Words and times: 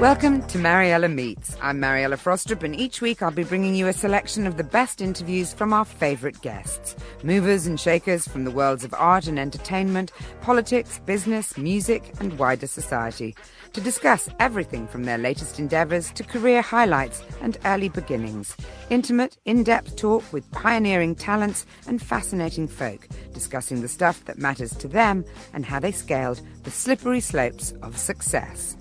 Welcome 0.00 0.46
to 0.48 0.58
Mariella 0.58 1.08
Meets. 1.08 1.56
I'm 1.62 1.80
Mariella 1.80 2.18
Frostrup, 2.18 2.62
and 2.62 2.76
each 2.76 3.00
week 3.00 3.22
I'll 3.22 3.30
be 3.30 3.44
bringing 3.44 3.74
you 3.74 3.86
a 3.86 3.94
selection 3.94 4.46
of 4.46 4.58
the 4.58 4.62
best 4.62 5.00
interviews 5.00 5.54
from 5.54 5.72
our 5.72 5.86
favourite 5.86 6.38
guests. 6.42 6.94
Movers 7.22 7.66
and 7.66 7.80
shakers 7.80 8.28
from 8.28 8.44
the 8.44 8.50
worlds 8.50 8.84
of 8.84 8.92
art 8.92 9.26
and 9.26 9.38
entertainment, 9.38 10.12
politics, 10.42 11.00
business, 11.06 11.56
music, 11.56 12.12
and 12.20 12.38
wider 12.38 12.66
society. 12.66 13.34
To 13.72 13.80
discuss 13.80 14.28
everything 14.38 14.86
from 14.86 15.04
their 15.04 15.16
latest 15.16 15.58
endeavours 15.58 16.12
to 16.12 16.24
career 16.24 16.60
highlights 16.60 17.22
and 17.40 17.56
early 17.64 17.88
beginnings. 17.88 18.54
Intimate, 18.90 19.38
in 19.46 19.62
depth 19.62 19.96
talk 19.96 20.30
with 20.30 20.50
pioneering 20.52 21.14
talents 21.14 21.64
and 21.86 22.02
fascinating 22.02 22.68
folk, 22.68 23.08
discussing 23.32 23.80
the 23.80 23.88
stuff 23.88 24.26
that 24.26 24.36
matters 24.36 24.74
to 24.76 24.88
them 24.88 25.24
and 25.54 25.64
how 25.64 25.80
they 25.80 25.92
scaled 25.92 26.42
the 26.64 26.70
slippery 26.70 27.20
slopes 27.20 27.72
of 27.80 27.96
success. 27.96 28.76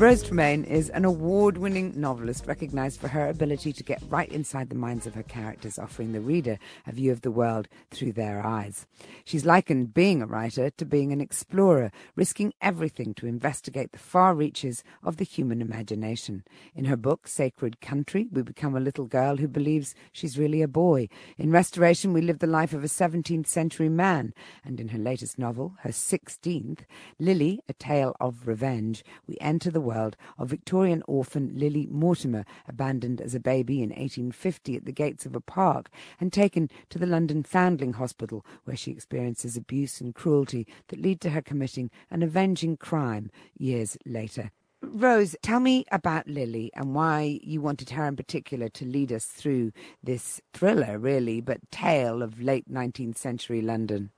Rose 0.00 0.22
Tremain 0.22 0.64
is 0.64 0.88
an 0.88 1.04
award 1.04 1.58
winning 1.58 1.92
novelist 1.94 2.46
recognized 2.46 2.98
for 2.98 3.08
her 3.08 3.28
ability 3.28 3.70
to 3.74 3.84
get 3.84 4.02
right 4.08 4.32
inside 4.32 4.70
the 4.70 4.74
minds 4.74 5.06
of 5.06 5.14
her 5.14 5.22
characters, 5.22 5.78
offering 5.78 6.12
the 6.12 6.22
reader 6.22 6.58
a 6.86 6.92
view 6.92 7.12
of 7.12 7.20
the 7.20 7.30
world 7.30 7.68
through 7.90 8.12
their 8.12 8.42
eyes. 8.42 8.86
She's 9.26 9.44
likened 9.44 9.92
being 9.92 10.22
a 10.22 10.26
writer 10.26 10.70
to 10.70 10.86
being 10.86 11.12
an 11.12 11.20
explorer, 11.20 11.92
risking 12.16 12.54
everything 12.62 13.12
to 13.12 13.26
investigate 13.26 13.92
the 13.92 13.98
far 13.98 14.34
reaches 14.34 14.82
of 15.02 15.18
the 15.18 15.24
human 15.24 15.60
imagination. 15.60 16.44
In 16.74 16.86
her 16.86 16.96
book, 16.96 17.28
Sacred 17.28 17.82
Country, 17.82 18.26
we 18.32 18.40
become 18.40 18.74
a 18.74 18.80
little 18.80 19.04
girl 19.04 19.36
who 19.36 19.48
believes 19.48 19.94
she's 20.12 20.38
really 20.38 20.62
a 20.62 20.66
boy. 20.66 21.10
In 21.36 21.50
Restoration, 21.50 22.14
we 22.14 22.22
live 22.22 22.38
the 22.38 22.46
life 22.46 22.72
of 22.72 22.82
a 22.82 22.86
17th 22.86 23.48
century 23.48 23.90
man. 23.90 24.32
And 24.64 24.80
in 24.80 24.88
her 24.88 24.98
latest 24.98 25.38
novel, 25.38 25.74
her 25.80 25.90
16th, 25.90 26.86
Lily, 27.18 27.60
A 27.68 27.74
Tale 27.74 28.16
of 28.18 28.48
Revenge, 28.48 29.04
we 29.26 29.36
enter 29.42 29.70
the 29.70 29.89
world 29.90 30.16
of 30.38 30.48
Victorian 30.48 31.02
orphan 31.08 31.50
Lily 31.54 31.88
Mortimer, 31.90 32.44
abandoned 32.68 33.20
as 33.20 33.34
a 33.34 33.40
baby 33.40 33.82
in 33.82 33.88
1850 33.90 34.76
at 34.76 34.84
the 34.84 34.92
gates 34.92 35.26
of 35.26 35.34
a 35.34 35.40
park 35.40 35.90
and 36.20 36.32
taken 36.32 36.70
to 36.90 36.98
the 36.98 37.06
London 37.06 37.42
Foundling 37.42 37.94
Hospital, 37.94 38.46
where 38.64 38.76
she 38.76 38.92
experiences 38.92 39.56
abuse 39.56 40.00
and 40.00 40.14
cruelty 40.14 40.64
that 40.88 41.00
lead 41.00 41.20
to 41.22 41.30
her 41.30 41.42
committing 41.42 41.90
an 42.08 42.22
avenging 42.22 42.76
crime 42.76 43.30
years 43.58 43.96
later. 44.06 44.52
Rose, 44.82 45.34
tell 45.42 45.60
me 45.60 45.84
about 45.90 46.28
Lily 46.28 46.70
and 46.74 46.94
why 46.94 47.40
you 47.42 47.60
wanted 47.60 47.90
her 47.90 48.06
in 48.06 48.16
particular 48.16 48.68
to 48.70 48.84
lead 48.84 49.12
us 49.12 49.24
through 49.26 49.72
this 50.02 50.40
thriller, 50.52 50.98
really, 50.98 51.40
but 51.40 51.70
tale 51.72 52.22
of 52.22 52.40
late 52.40 52.70
19th 52.70 53.18
century 53.18 53.60
London. 53.60 54.10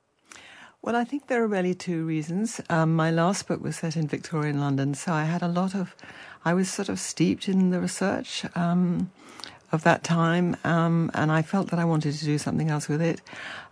Well, 0.84 0.96
I 0.96 1.04
think 1.04 1.28
there 1.28 1.40
are 1.44 1.46
really 1.46 1.74
two 1.74 2.04
reasons. 2.04 2.60
Um, 2.68 2.96
my 2.96 3.12
last 3.12 3.46
book 3.46 3.62
was 3.62 3.76
set 3.76 3.96
in 3.96 4.08
Victorian 4.08 4.58
London, 4.58 4.94
so 4.94 5.12
I 5.12 5.22
had 5.22 5.40
a 5.40 5.46
lot 5.46 5.76
of, 5.76 5.94
I 6.44 6.54
was 6.54 6.68
sort 6.68 6.88
of 6.88 6.98
steeped 6.98 7.48
in 7.48 7.70
the 7.70 7.80
research 7.80 8.44
um, 8.56 9.12
of 9.70 9.84
that 9.84 10.02
time, 10.02 10.56
um, 10.64 11.08
and 11.14 11.30
I 11.30 11.42
felt 11.42 11.70
that 11.70 11.78
I 11.78 11.84
wanted 11.84 12.14
to 12.14 12.24
do 12.24 12.36
something 12.36 12.68
else 12.68 12.88
with 12.88 13.00
it. 13.00 13.20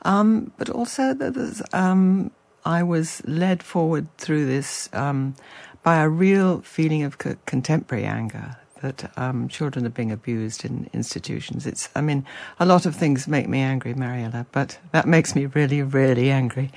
Um, 0.02 0.52
but 0.56 0.70
also, 0.70 1.12
that 1.12 1.68
um, 1.72 2.30
I 2.64 2.84
was 2.84 3.22
led 3.26 3.64
forward 3.64 4.06
through 4.16 4.46
this 4.46 4.88
um, 4.92 5.34
by 5.82 5.96
a 5.96 6.08
real 6.08 6.60
feeling 6.60 7.02
of 7.02 7.18
co- 7.18 7.34
contemporary 7.44 8.04
anger 8.04 8.56
that 8.82 9.10
um, 9.18 9.48
children 9.48 9.86
are 9.86 9.90
being 9.90 10.10
abused 10.10 10.64
in 10.64 10.88
institutions. 10.92 11.66
It's, 11.66 11.88
I 11.94 12.00
mean, 12.00 12.24
a 12.58 12.66
lot 12.66 12.86
of 12.86 12.96
things 12.96 13.28
make 13.28 13.48
me 13.48 13.60
angry, 13.60 13.94
Mariella, 13.94 14.46
but 14.52 14.78
that 14.92 15.06
makes 15.06 15.34
me 15.34 15.46
really, 15.46 15.82
really 15.82 16.30
angry. 16.30 16.70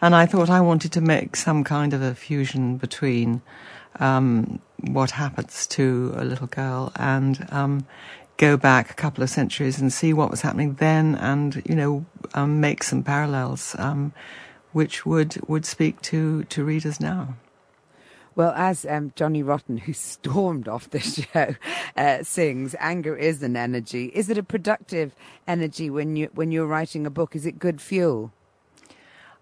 And 0.00 0.14
I 0.14 0.26
thought 0.26 0.50
I 0.50 0.60
wanted 0.60 0.92
to 0.92 1.00
make 1.00 1.36
some 1.36 1.64
kind 1.64 1.94
of 1.94 2.02
a 2.02 2.14
fusion 2.14 2.76
between 2.76 3.42
um, 3.98 4.60
what 4.88 5.12
happens 5.12 5.66
to 5.68 6.14
a 6.16 6.24
little 6.24 6.46
girl 6.46 6.92
and 6.96 7.46
um, 7.50 7.86
go 8.36 8.56
back 8.56 8.90
a 8.90 8.94
couple 8.94 9.22
of 9.22 9.30
centuries 9.30 9.80
and 9.80 9.92
see 9.92 10.12
what 10.12 10.30
was 10.30 10.40
happening 10.40 10.74
then, 10.74 11.14
and 11.16 11.62
you 11.66 11.74
know, 11.74 12.06
um, 12.34 12.60
make 12.60 12.82
some 12.82 13.02
parallels. 13.02 13.76
Um, 13.78 14.12
which 14.72 15.04
would, 15.04 15.36
would 15.48 15.66
speak 15.66 16.00
to, 16.02 16.44
to 16.44 16.64
readers 16.64 17.00
now. 17.00 17.36
Well, 18.36 18.52
as 18.56 18.86
um, 18.86 19.12
Johnny 19.16 19.42
Rotten, 19.42 19.78
who 19.78 19.92
stormed 19.94 20.68
off 20.68 20.90
the 20.90 21.00
show, 21.00 21.54
uh, 21.96 22.22
sings, 22.22 22.74
anger 22.78 23.16
is 23.16 23.42
an 23.42 23.56
energy. 23.56 24.06
Is 24.06 24.30
it 24.30 24.38
a 24.38 24.42
productive 24.42 25.14
energy 25.46 25.90
when 25.90 26.16
you 26.16 26.30
when 26.34 26.52
you're 26.52 26.66
writing 26.66 27.06
a 27.06 27.10
book? 27.10 27.34
Is 27.34 27.46
it 27.46 27.58
good 27.58 27.80
fuel? 27.80 28.32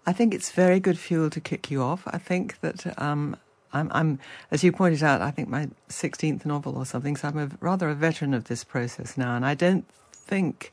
I 0.05 0.13
think 0.13 0.33
it's 0.33 0.51
very 0.51 0.79
good 0.79 0.97
fuel 0.97 1.29
to 1.29 1.39
kick 1.39 1.69
you 1.69 1.83
off. 1.83 2.03
I 2.07 2.17
think 2.17 2.59
that 2.61 2.99
um, 2.99 3.35
I'm, 3.73 3.91
I'm, 3.93 4.19
as 4.49 4.63
you 4.63 4.71
pointed 4.71 5.03
out, 5.03 5.21
I 5.21 5.29
think 5.29 5.49
my 5.49 5.69
16th 5.89 6.45
novel 6.45 6.77
or 6.77 6.85
something. 6.85 7.15
So 7.15 7.27
I'm 7.27 7.37
a, 7.37 7.49
rather 7.59 7.89
a 7.89 7.95
veteran 7.95 8.33
of 8.33 8.45
this 8.45 8.63
process 8.63 9.17
now, 9.17 9.35
and 9.35 9.45
I 9.45 9.53
don't 9.53 9.85
think 10.13 10.71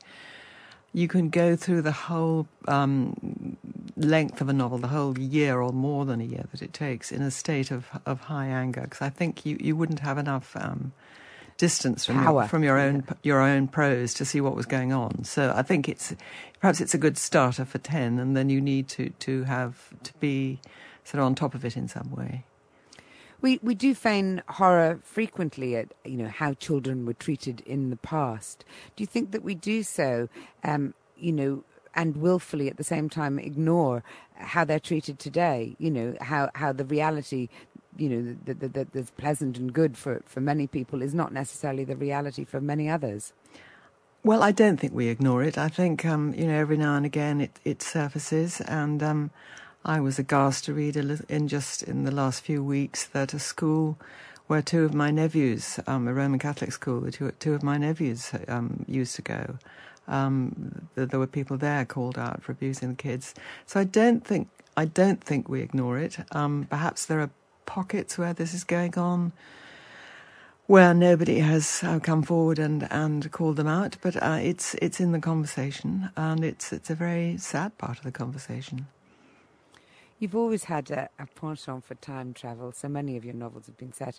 you 0.96 1.08
can 1.08 1.28
go 1.28 1.56
through 1.56 1.82
the 1.82 1.92
whole 1.92 2.48
um, 2.68 3.58
length 3.98 4.40
of 4.40 4.48
a 4.48 4.52
novel, 4.54 4.78
the 4.78 4.88
whole 4.88 5.18
year 5.18 5.60
or 5.60 5.70
more 5.70 6.06
than 6.06 6.22
a 6.22 6.24
year 6.24 6.46
that 6.52 6.62
it 6.62 6.72
takes, 6.72 7.12
in 7.12 7.20
a 7.20 7.30
state 7.30 7.70
of 7.70 7.84
of 8.06 8.20
high 8.20 8.46
anger. 8.46 8.80
Because 8.80 9.02
I 9.02 9.10
think 9.10 9.44
you, 9.44 9.58
you 9.60 9.76
wouldn't 9.76 10.00
have 10.00 10.16
enough 10.16 10.56
um, 10.56 10.92
distance 11.58 12.06
from 12.06 12.22
your, 12.22 12.48
from 12.48 12.64
your 12.64 12.78
own 12.78 13.04
your 13.22 13.42
own 13.42 13.68
prose 13.68 14.14
to 14.14 14.24
see 14.24 14.40
what 14.40 14.56
was 14.56 14.64
going 14.64 14.94
on. 14.94 15.24
So 15.24 15.52
I 15.54 15.60
think 15.60 15.86
it's 15.86 16.16
perhaps 16.60 16.80
it's 16.80 16.94
a 16.94 16.98
good 16.98 17.18
starter 17.18 17.66
for 17.66 17.76
ten, 17.76 18.18
and 18.18 18.34
then 18.34 18.48
you 18.48 18.62
need 18.62 18.88
to 18.96 19.10
to 19.10 19.44
have 19.44 19.92
to 20.02 20.14
be 20.18 20.60
sort 21.04 21.20
of 21.20 21.26
on 21.26 21.34
top 21.34 21.54
of 21.54 21.62
it 21.62 21.76
in 21.76 21.88
some 21.88 22.10
way. 22.10 22.45
We 23.46 23.60
we 23.62 23.76
do 23.76 23.94
feign 23.94 24.42
horror 24.48 24.98
frequently 25.04 25.76
at 25.76 25.94
you 26.04 26.16
know 26.16 26.26
how 26.26 26.54
children 26.54 27.06
were 27.06 27.14
treated 27.14 27.60
in 27.60 27.90
the 27.90 27.96
past. 28.14 28.64
Do 28.96 29.04
you 29.04 29.06
think 29.06 29.30
that 29.30 29.44
we 29.44 29.54
do 29.54 29.84
so, 29.84 30.28
um, 30.64 30.94
you 31.16 31.30
know, 31.30 31.62
and 31.94 32.16
willfully 32.16 32.66
at 32.68 32.76
the 32.76 32.82
same 32.82 33.08
time 33.08 33.38
ignore 33.38 34.02
how 34.34 34.64
they're 34.64 34.80
treated 34.80 35.20
today? 35.20 35.76
You 35.78 35.92
know 35.92 36.16
how 36.20 36.50
how 36.56 36.72
the 36.72 36.84
reality. 36.84 37.48
You 37.96 38.08
know 38.10 38.36
that, 38.46 38.92
that's 38.92 39.12
pleasant 39.12 39.56
and 39.58 39.72
good 39.72 39.96
for, 39.96 40.22
for 40.26 40.40
many 40.40 40.66
people 40.66 41.00
is 41.00 41.14
not 41.14 41.32
necessarily 41.32 41.84
the 41.84 41.96
reality 41.96 42.44
for 42.44 42.60
many 42.60 42.90
others. 42.90 43.32
Well, 44.22 44.42
I 44.42 44.52
don't 44.52 44.78
think 44.78 44.92
we 44.92 45.06
ignore 45.06 45.42
it. 45.44 45.56
I 45.56 45.68
think 45.68 46.04
um, 46.04 46.34
you 46.34 46.48
know 46.48 46.58
every 46.58 46.76
now 46.76 46.96
and 46.96 47.06
again 47.06 47.40
it, 47.40 47.60
it 47.64 47.80
surfaces, 47.80 48.60
and 48.62 49.02
um, 49.04 49.30
I 49.86 50.00
was 50.00 50.18
aghast 50.18 50.64
to 50.64 50.74
read 50.74 50.96
in 50.96 51.46
just 51.46 51.84
in 51.84 52.02
the 52.02 52.10
last 52.10 52.42
few 52.42 52.60
weeks 52.62 53.04
that 53.06 53.32
a 53.32 53.38
school 53.38 53.96
where 54.48 54.60
two 54.60 54.84
of 54.84 54.94
my 54.94 55.12
nephews, 55.12 55.78
um, 55.86 56.08
a 56.08 56.12
Roman 56.12 56.40
Catholic 56.40 56.72
school, 56.72 56.98
where 56.98 57.12
two, 57.12 57.30
two 57.38 57.54
of 57.54 57.62
my 57.62 57.78
nephews 57.78 58.32
um, 58.48 58.84
used 58.88 59.14
to 59.14 59.22
go, 59.22 59.58
um, 60.08 60.88
there 60.96 61.20
were 61.20 61.26
people 61.28 61.56
there 61.56 61.84
called 61.84 62.18
out 62.18 62.42
for 62.42 62.50
abusing 62.50 62.88
the 62.88 62.94
kids. 62.96 63.32
So 63.64 63.78
I 63.78 63.84
don't 63.84 64.26
think 64.26 64.48
I 64.76 64.86
don't 64.86 65.22
think 65.22 65.48
we 65.48 65.62
ignore 65.62 65.98
it. 65.98 66.18
Um, 66.32 66.66
perhaps 66.68 67.06
there 67.06 67.20
are 67.20 67.30
pockets 67.64 68.18
where 68.18 68.34
this 68.34 68.54
is 68.54 68.64
going 68.64 68.98
on 68.98 69.32
where 70.66 70.92
nobody 70.92 71.38
has 71.38 71.80
uh, 71.84 72.00
come 72.00 72.24
forward 72.24 72.58
and, 72.58 72.88
and 72.90 73.30
called 73.30 73.54
them 73.54 73.68
out, 73.68 73.96
but 74.02 74.20
uh, 74.20 74.38
it's 74.42 74.74
it's 74.82 74.98
in 74.98 75.12
the 75.12 75.20
conversation, 75.20 76.10
and 76.16 76.44
it's 76.44 76.72
it's 76.72 76.90
a 76.90 76.94
very 76.96 77.36
sad 77.38 77.78
part 77.78 77.98
of 77.98 78.04
the 78.04 78.10
conversation. 78.10 78.88
You've 80.18 80.36
always 80.36 80.64
had 80.64 80.90
a, 80.90 81.08
a 81.18 81.26
penchant 81.26 81.84
for 81.84 81.94
time 81.96 82.32
travel. 82.34 82.72
So 82.72 82.88
many 82.88 83.16
of 83.16 83.24
your 83.24 83.34
novels 83.34 83.66
have 83.66 83.76
been 83.76 83.92
set 83.92 84.18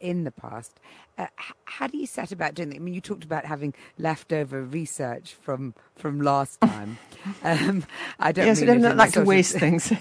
in 0.00 0.24
the 0.24 0.30
past. 0.30 0.78
Uh, 1.18 1.26
how 1.64 1.86
do 1.86 1.98
you 1.98 2.06
set 2.06 2.32
about 2.32 2.54
doing 2.54 2.70
that? 2.70 2.76
I 2.76 2.78
mean, 2.78 2.94
you 2.94 3.00
talked 3.00 3.24
about 3.24 3.44
having 3.44 3.74
leftover 3.98 4.62
research 4.62 5.34
from 5.40 5.74
from 5.96 6.20
last 6.20 6.60
time. 6.62 6.98
um, 7.42 7.84
I 8.18 8.32
don't. 8.32 8.46
Yes, 8.46 8.60
mean 8.60 8.70
I 8.70 8.78
don't 8.78 8.96
like 8.96 9.12
to 9.12 9.22
waste 9.24 9.54
of, 9.54 9.60
things. 9.60 9.92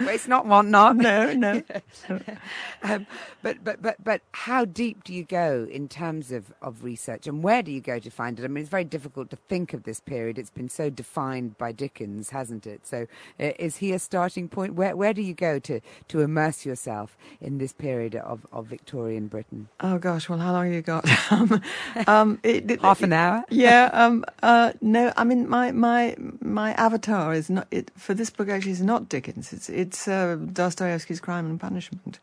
waste 0.00 0.28
not, 0.28 0.46
want 0.46 0.68
not. 0.68 0.96
No, 0.96 1.32
no. 1.32 1.62
um, 2.82 3.06
but 3.42 3.62
but 3.64 3.82
but 3.82 3.96
but 4.02 4.22
how 4.32 4.64
deep 4.64 5.04
do 5.04 5.14
you 5.14 5.24
go 5.24 5.66
in 5.70 5.88
terms 5.88 6.32
of 6.32 6.52
of 6.62 6.82
research, 6.84 7.26
and 7.26 7.42
where 7.42 7.62
do 7.62 7.70
you 7.70 7.80
go 7.80 7.98
to 7.98 8.10
find 8.10 8.38
it? 8.38 8.44
I 8.44 8.48
mean, 8.48 8.62
it's 8.62 8.70
very 8.70 8.84
difficult 8.84 9.30
to 9.30 9.36
think 9.36 9.72
of 9.74 9.84
this 9.84 10.00
period. 10.00 10.38
It's 10.38 10.50
been 10.50 10.68
so 10.68 10.90
defined 10.90 11.56
by 11.58 11.72
Dickens, 11.72 12.30
hasn't 12.30 12.66
it? 12.66 12.86
So, 12.86 13.06
uh, 13.38 13.52
is 13.58 13.76
he 13.76 13.92
a 13.92 13.98
starting 14.20 14.48
point? 14.48 14.74
Where 14.74 14.94
where 14.94 15.14
do 15.14 15.22
you 15.22 15.32
go 15.32 15.58
to 15.60 15.80
to 16.08 16.20
immerse 16.20 16.66
yourself 16.66 17.16
in 17.40 17.56
this 17.56 17.72
period 17.72 18.14
of 18.16 18.46
of 18.52 18.66
Victorian 18.66 19.28
Britain? 19.28 19.68
Oh 19.80 19.96
gosh, 19.96 20.28
well, 20.28 20.38
how 20.38 20.52
long 20.52 20.66
have 20.66 20.74
you 20.74 20.82
got? 20.82 21.04
um, 21.32 21.62
um 22.06 22.38
it, 22.42 22.70
it, 22.70 22.82
Half 22.88 23.02
an 23.02 23.12
hour. 23.12 23.44
yeah. 23.48 23.88
Um, 24.00 24.24
uh, 24.42 24.72
no, 24.80 25.12
I 25.16 25.24
mean 25.24 25.48
my 25.48 25.72
my 25.72 26.16
my 26.40 26.72
avatar 26.74 27.34
is 27.34 27.48
not 27.50 27.66
it, 27.70 27.90
for 27.96 28.14
this 28.14 28.30
book. 28.30 28.48
Actually, 28.48 28.72
is 28.72 28.82
not 28.82 29.08
Dickens. 29.08 29.52
It's 29.52 29.68
it's 29.68 30.06
uh, 30.08 30.36
Dostoevsky's 30.52 31.20
Crime 31.20 31.46
and 31.46 31.58
Punishment, 31.60 32.18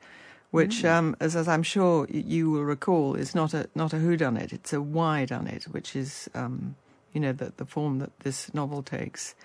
which, 0.52 0.84
mm. 0.84 0.90
um, 0.90 1.16
as, 1.20 1.36
as 1.36 1.48
I'm 1.48 1.64
sure 1.64 2.08
you 2.10 2.50
will 2.52 2.64
recall, 2.64 3.16
is 3.16 3.36
not 3.36 3.54
a 3.54 3.70
not 3.76 3.94
a 3.94 3.98
whodunit. 3.98 4.54
It's 4.54 4.74
a 4.74 4.82
why 4.82 5.26
done 5.26 5.48
it, 5.48 5.64
which 5.66 5.96
is 5.96 6.30
um, 6.34 6.76
you 7.14 7.20
know 7.20 7.34
the 7.34 7.54
the 7.58 7.66
form 7.66 8.00
that 8.00 8.12
this 8.22 8.54
novel 8.54 8.82
takes. 8.82 9.36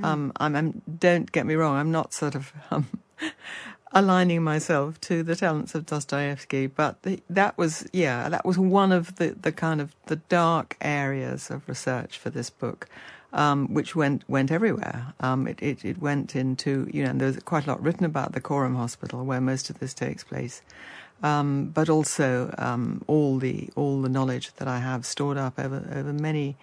Mm. 0.00 0.04
Um, 0.04 0.32
I'm, 0.36 0.56
I'm, 0.56 0.82
don't 0.98 1.30
get 1.32 1.46
me 1.46 1.54
wrong. 1.54 1.76
I'm 1.76 1.90
not 1.90 2.12
sort 2.12 2.34
of 2.34 2.52
um, 2.70 2.88
aligning 3.92 4.42
myself 4.42 5.00
to 5.00 5.22
the 5.22 5.36
talents 5.36 5.74
of 5.74 5.86
Dostoevsky, 5.86 6.66
but 6.66 7.02
the, 7.02 7.20
that 7.30 7.56
was 7.56 7.88
yeah, 7.92 8.28
that 8.28 8.44
was 8.44 8.58
one 8.58 8.92
of 8.92 9.16
the, 9.16 9.28
the 9.28 9.52
kind 9.52 9.80
of 9.80 9.94
the 10.06 10.16
dark 10.16 10.76
areas 10.80 11.50
of 11.50 11.66
research 11.68 12.18
for 12.18 12.30
this 12.30 12.50
book, 12.50 12.88
um, 13.32 13.72
which 13.72 13.96
went 13.96 14.28
went 14.28 14.50
everywhere. 14.50 15.14
Um, 15.20 15.46
it, 15.46 15.62
it, 15.62 15.84
it 15.84 15.98
went 15.98 16.36
into 16.36 16.88
you 16.92 17.04
know 17.04 17.12
there's 17.14 17.38
quite 17.40 17.66
a 17.66 17.70
lot 17.70 17.82
written 17.82 18.04
about 18.04 18.32
the 18.32 18.40
Coram 18.40 18.76
Hospital 18.76 19.24
where 19.24 19.40
most 19.40 19.70
of 19.70 19.78
this 19.78 19.94
takes 19.94 20.24
place. 20.24 20.62
Um, 21.22 21.70
but 21.70 21.88
also 21.88 22.54
um, 22.58 23.02
all 23.06 23.38
the 23.38 23.70
all 23.74 24.02
the 24.02 24.10
knowledge 24.10 24.52
that 24.56 24.68
I 24.68 24.80
have 24.80 25.06
stored 25.06 25.38
up 25.38 25.58
over 25.58 25.88
over 25.94 26.12
many 26.12 26.56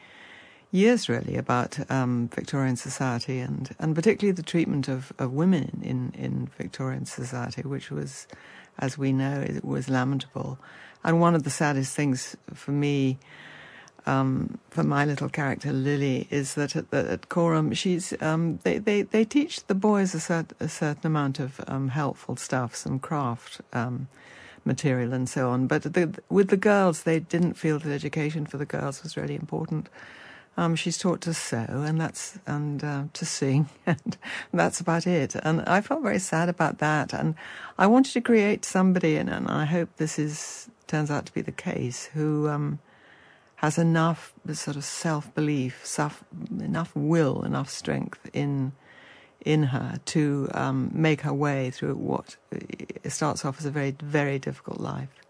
years 0.74 1.08
really 1.08 1.38
about 1.38 1.80
um, 1.92 2.28
Victorian 2.34 2.75
society 2.75 3.40
and, 3.40 3.75
and 3.80 3.94
particularly 3.94 4.34
the 4.34 4.42
treatment 4.42 4.88
of, 4.88 5.14
of 5.20 5.31
women 5.31 5.80
in, 5.84 6.12
in 6.18 6.50
Victorian 6.58 7.06
society, 7.06 7.62
which 7.62 7.92
was, 7.92 8.28
as 8.80 8.98
we 8.98 9.14
know, 9.14 9.40
it 9.40 9.64
was 9.64 9.88
lamentable. 9.88 10.58
And 11.04 11.22
one 11.22 11.36
of 11.36 11.44
the 11.44 11.52
saddest 11.52 11.96
things 11.96 12.36
for 12.56 12.72
me, 12.72 13.20
um, 14.08 14.58
for 14.72 14.84
my 14.84 15.06
little 15.06 15.30
character 15.30 15.72
Lily, 15.72 16.28
is 16.31 16.56
that 16.56 16.75
at, 16.75 16.92
at 16.92 17.30
Coram, 17.30 17.74
she's 17.74 18.20
um, 18.20 18.58
they, 18.64 18.80
they, 18.80 19.04
they 19.04 19.25
teach 19.25 19.68
the 19.68 19.75
boys 19.75 20.16
a, 20.16 20.18
cert, 20.18 20.52
a 20.60 20.68
certain 20.68 21.06
amount 21.06 21.40
of 21.40 21.62
um, 21.68 21.90
helpful 21.90 22.36
stuff, 22.36 22.75
some 22.75 22.98
craft 22.98 23.62
um, 23.74 24.08
material 24.66 25.14
and 25.14 25.30
so 25.30 25.50
on. 25.50 25.68
But 25.68 25.84
the, 25.84 26.20
with 26.30 26.50
the 26.50 26.58
girls, 26.58 27.04
they 27.04 27.20
didn't 27.20 27.54
feel 27.54 27.78
that 27.78 27.92
education 27.92 28.48
for 28.48 28.58
the 28.58 28.66
girls 28.66 29.04
was 29.04 29.16
really 29.16 29.36
important. 29.36 29.88
Um, 30.56 30.76
she's 30.76 31.00
taught 31.00 31.22
to 31.22 31.34
sew 31.34 31.66
and 31.68 32.00
that's 32.00 32.38
and 32.46 32.84
uh, 32.84 33.04
to 33.14 33.26
sing, 33.26 33.70
and 33.86 34.18
that's 34.54 34.80
about 34.80 35.08
it. 35.08 35.36
And 35.36 35.62
I 35.62 35.82
felt 35.82 36.04
very 36.04 36.20
sad 36.20 36.48
about 36.48 36.78
that. 36.78 37.14
And 37.14 37.36
I 37.78 37.88
wanted 37.88 38.14
to 38.14 38.22
create 38.22 38.64
somebody, 38.64 39.18
and, 39.18 39.30
and 39.30 39.48
I 39.48 39.66
hope 39.66 39.90
this 39.98 40.20
is 40.20 40.70
turns 40.86 41.10
out 41.10 41.26
to 41.26 41.34
be 41.34 41.42
the 41.42 41.52
case, 41.52 42.06
who 42.14 42.48
um, 42.50 42.80
has 43.56 43.78
enough 43.78 44.34
sort 44.54 44.78
of 44.78 44.84
self 44.84 45.34
belief, 45.34 45.98
enough 46.60 46.96
will, 46.96 47.44
enough 47.44 47.70
strength 47.70 48.30
in 48.34 48.74
in 49.46 49.64
her 49.64 50.00
to 50.06 50.50
um, 50.54 50.90
make 50.94 51.22
her 51.22 51.34
way 51.34 51.70
through 51.70 51.96
what 51.96 52.38
starts 53.08 53.44
off 53.44 53.60
as 53.60 53.66
a 53.66 53.72
very 53.72 53.96
very 54.02 54.38
difficult 54.38 54.80
life. 54.80 55.23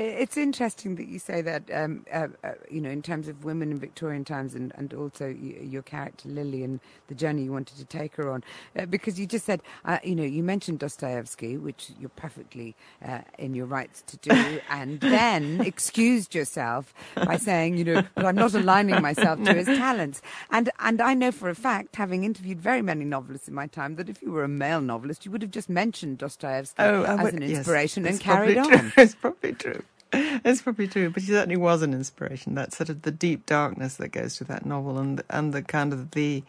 It's 0.00 0.36
interesting 0.36 0.94
that 0.94 1.08
you 1.08 1.18
say 1.18 1.42
that, 1.42 1.64
um, 1.74 2.06
uh, 2.12 2.28
uh, 2.44 2.52
you 2.70 2.80
know, 2.80 2.88
in 2.88 3.02
terms 3.02 3.26
of 3.26 3.44
women 3.44 3.72
in 3.72 3.80
Victorian 3.80 4.24
times 4.24 4.54
and, 4.54 4.70
and 4.76 4.94
also 4.94 5.26
your 5.26 5.82
character 5.82 6.28
Lily 6.28 6.62
and 6.62 6.78
the 7.08 7.16
journey 7.16 7.42
you 7.42 7.50
wanted 7.50 7.78
to 7.78 7.84
take 7.84 8.14
her 8.14 8.30
on. 8.30 8.44
Uh, 8.78 8.86
because 8.86 9.18
you 9.18 9.26
just 9.26 9.44
said, 9.44 9.60
uh, 9.86 9.98
you 10.04 10.14
know, 10.14 10.22
you 10.22 10.44
mentioned 10.44 10.78
Dostoevsky, 10.78 11.56
which 11.56 11.90
you're 11.98 12.10
perfectly 12.10 12.76
uh, 13.04 13.22
in 13.40 13.56
your 13.56 13.66
rights 13.66 14.04
to 14.06 14.16
do, 14.18 14.60
and 14.70 15.00
then 15.00 15.60
excused 15.62 16.32
yourself 16.32 16.94
by 17.16 17.36
saying, 17.36 17.76
you 17.76 17.82
know, 17.82 18.04
but 18.14 18.24
I'm 18.24 18.36
not 18.36 18.54
aligning 18.54 19.02
myself 19.02 19.42
to 19.42 19.52
his 19.52 19.66
talents. 19.66 20.22
And, 20.52 20.70
and 20.78 21.00
I 21.00 21.14
know 21.14 21.32
for 21.32 21.48
a 21.48 21.56
fact, 21.56 21.96
having 21.96 22.22
interviewed 22.22 22.60
very 22.60 22.82
many 22.82 23.04
novelists 23.04 23.48
in 23.48 23.54
my 23.54 23.66
time, 23.66 23.96
that 23.96 24.08
if 24.08 24.22
you 24.22 24.30
were 24.30 24.44
a 24.44 24.48
male 24.48 24.80
novelist, 24.80 25.24
you 25.26 25.32
would 25.32 25.42
have 25.42 25.50
just 25.50 25.68
mentioned 25.68 26.18
Dostoevsky 26.18 26.80
oh, 26.84 27.02
as 27.02 27.34
an 27.34 27.42
inspiration 27.42 28.04
yes, 28.04 28.12
and 28.12 28.20
carried 28.20 28.58
on. 28.58 28.92
It's 28.96 29.16
probably 29.16 29.54
true. 29.54 29.82
It's 30.44 30.62
probably 30.62 30.88
true, 30.88 31.10
but 31.10 31.22
he 31.22 31.32
certainly 31.32 31.56
was 31.56 31.82
an 31.82 31.92
inspiration. 31.92 32.54
That 32.54 32.72
sort 32.72 32.88
of 32.88 33.02
the 33.02 33.10
deep 33.10 33.44
darkness 33.44 33.96
that 33.96 34.08
goes 34.08 34.36
to 34.36 34.44
that 34.44 34.64
novel, 34.64 34.98
and 34.98 35.22
and 35.28 35.52
the 35.52 35.62
kind 35.62 35.92
of 35.92 36.12
the, 36.12 36.42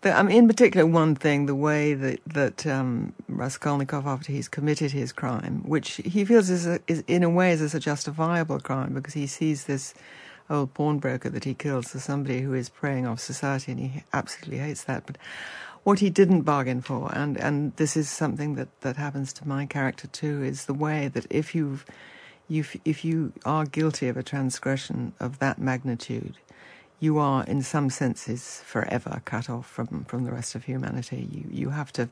the 0.00 0.16
I 0.16 0.22
mean, 0.22 0.36
in 0.36 0.48
particular, 0.48 0.86
one 0.86 1.14
thing, 1.14 1.46
the 1.46 1.54
way 1.54 1.92
that 1.94 2.20
that 2.26 2.66
um, 2.66 3.12
Raskolnikov, 3.28 4.06
after 4.06 4.32
he's 4.32 4.48
committed 4.48 4.92
his 4.92 5.12
crime, 5.12 5.62
which 5.66 5.96
he 6.04 6.24
feels 6.24 6.48
is, 6.48 6.66
a, 6.66 6.80
is 6.86 7.04
in 7.06 7.22
a 7.24 7.30
way 7.30 7.50
is 7.52 7.74
a 7.74 7.80
justifiable 7.80 8.60
crime 8.60 8.94
because 8.94 9.14
he 9.14 9.26
sees 9.26 9.64
this 9.64 9.92
old 10.48 10.72
pawnbroker 10.72 11.28
that 11.28 11.44
he 11.44 11.54
kills 11.54 11.94
as 11.94 12.04
somebody 12.04 12.40
who 12.40 12.54
is 12.54 12.68
preying 12.68 13.06
off 13.06 13.20
society, 13.20 13.72
and 13.72 13.80
he 13.80 14.04
absolutely 14.12 14.58
hates 14.58 14.84
that. 14.84 15.04
But 15.04 15.18
what 15.82 15.98
he 15.98 16.08
didn't 16.08 16.42
bargain 16.42 16.80
for, 16.80 17.10
and 17.14 17.36
and 17.36 17.74
this 17.76 17.96
is 17.96 18.08
something 18.08 18.54
that 18.54 18.68
that 18.80 18.96
happens 18.96 19.32
to 19.34 19.48
my 19.48 19.66
character 19.66 20.06
too, 20.06 20.42
is 20.42 20.64
the 20.64 20.74
way 20.74 21.08
that 21.08 21.26
if 21.28 21.54
you've 21.54 21.84
you, 22.48 22.64
if 22.84 23.04
you 23.04 23.32
are 23.44 23.64
guilty 23.64 24.08
of 24.08 24.16
a 24.16 24.22
transgression 24.22 25.12
of 25.20 25.38
that 25.38 25.58
magnitude, 25.58 26.36
you 27.00 27.18
are, 27.18 27.44
in 27.44 27.62
some 27.62 27.90
senses, 27.90 28.62
forever 28.64 29.20
cut 29.24 29.50
off 29.50 29.66
from, 29.66 30.04
from 30.04 30.24
the 30.24 30.32
rest 30.32 30.54
of 30.54 30.64
humanity. 30.64 31.28
You, 31.30 31.44
you 31.50 31.70
have 31.70 31.92
to 31.92 32.08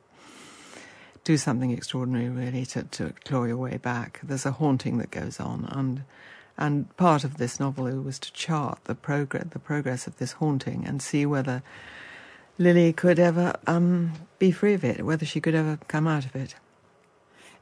do 1.25 1.37
something 1.37 1.71
extraordinary, 1.71 2.29
really, 2.29 2.67
to, 2.67 2.83
to 2.83 3.15
claw 3.25 3.45
your 3.45 3.57
way 3.57 3.79
back. 3.79 4.21
There's 4.23 4.45
a 4.45 4.53
haunting 4.53 4.99
that 4.99 5.11
goes 5.11 5.41
on, 5.41 5.67
and 5.71 6.05
and 6.57 6.97
part 6.97 7.25
of 7.25 7.37
this 7.37 7.59
novel 7.59 7.87
was 8.03 8.19
to 8.21 8.33
chart 8.33 8.79
the 8.85 8.95
progress 8.95 9.47
the 9.51 9.59
progress 9.59 10.07
of 10.07 10.19
this 10.19 10.33
haunting 10.33 10.85
and 10.87 11.03
see 11.03 11.27
whether 11.27 11.63
Lily 12.59 12.93
could 12.93 13.19
ever 13.19 13.55
um, 13.67 14.13
be 14.39 14.53
free 14.53 14.75
of 14.75 14.85
it, 14.85 15.05
whether 15.05 15.27
she 15.27 15.41
could 15.41 15.55
ever 15.57 15.79
come 15.89 16.07
out 16.07 16.25
of 16.25 16.37
it. 16.37 16.55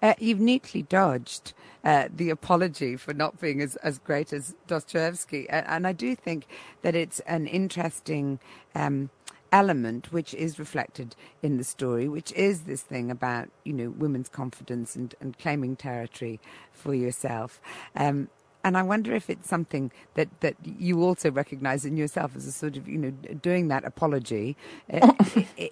Uh, 0.03 0.15
you've 0.19 0.41
neatly 0.41 0.83
dodged 0.83 1.55
uh, 1.85 2.09
the 2.15 2.29
apology 2.29 2.97
for 2.97 3.15
not 3.15 3.41
being 3.41 3.61
as, 3.61 3.77
as 3.77 3.99
great 3.99 4.33
as 4.33 4.55
Dostoevsky. 4.67 5.49
And, 5.49 5.87
I 5.87 5.93
do 5.93 6.15
think 6.15 6.47
that 6.83 6.95
it's 6.95 7.21
an 7.21 7.47
interesting 7.47 8.41
um, 8.75 9.11
element 9.53 10.13
which 10.13 10.35
is 10.35 10.59
reflected 10.59 11.15
in 11.43 11.59
the 11.59 11.65
story, 11.65 12.09
which 12.09 12.33
is 12.33 12.63
this 12.63 12.83
thing 12.83 13.11
about, 13.11 13.49
you 13.65 13.73
know, 13.73 13.91
women's 13.91 14.29
confidence 14.29 14.97
and, 14.97 15.15
and 15.21 15.39
claiming 15.39 15.77
territory 15.77 16.41
for 16.73 16.95
yourself. 16.95 17.61
Um, 17.95 18.29
and 18.65 18.77
I 18.77 18.83
wonder 18.83 19.15
if 19.15 19.29
it's 19.31 19.49
something 19.49 19.91
that, 20.15 20.29
that 20.41 20.57
you 20.65 21.03
also 21.03 21.31
recognise 21.31 21.85
in 21.85 21.97
yourself 21.97 22.37
as 22.37 22.47
a 22.47 22.53
sort 22.53 22.77
of, 22.77 22.89
you 22.89 22.99
know, 22.99 23.11
doing 23.11 23.69
that 23.69 23.85
apology 23.85 24.57
uh, 24.93 25.13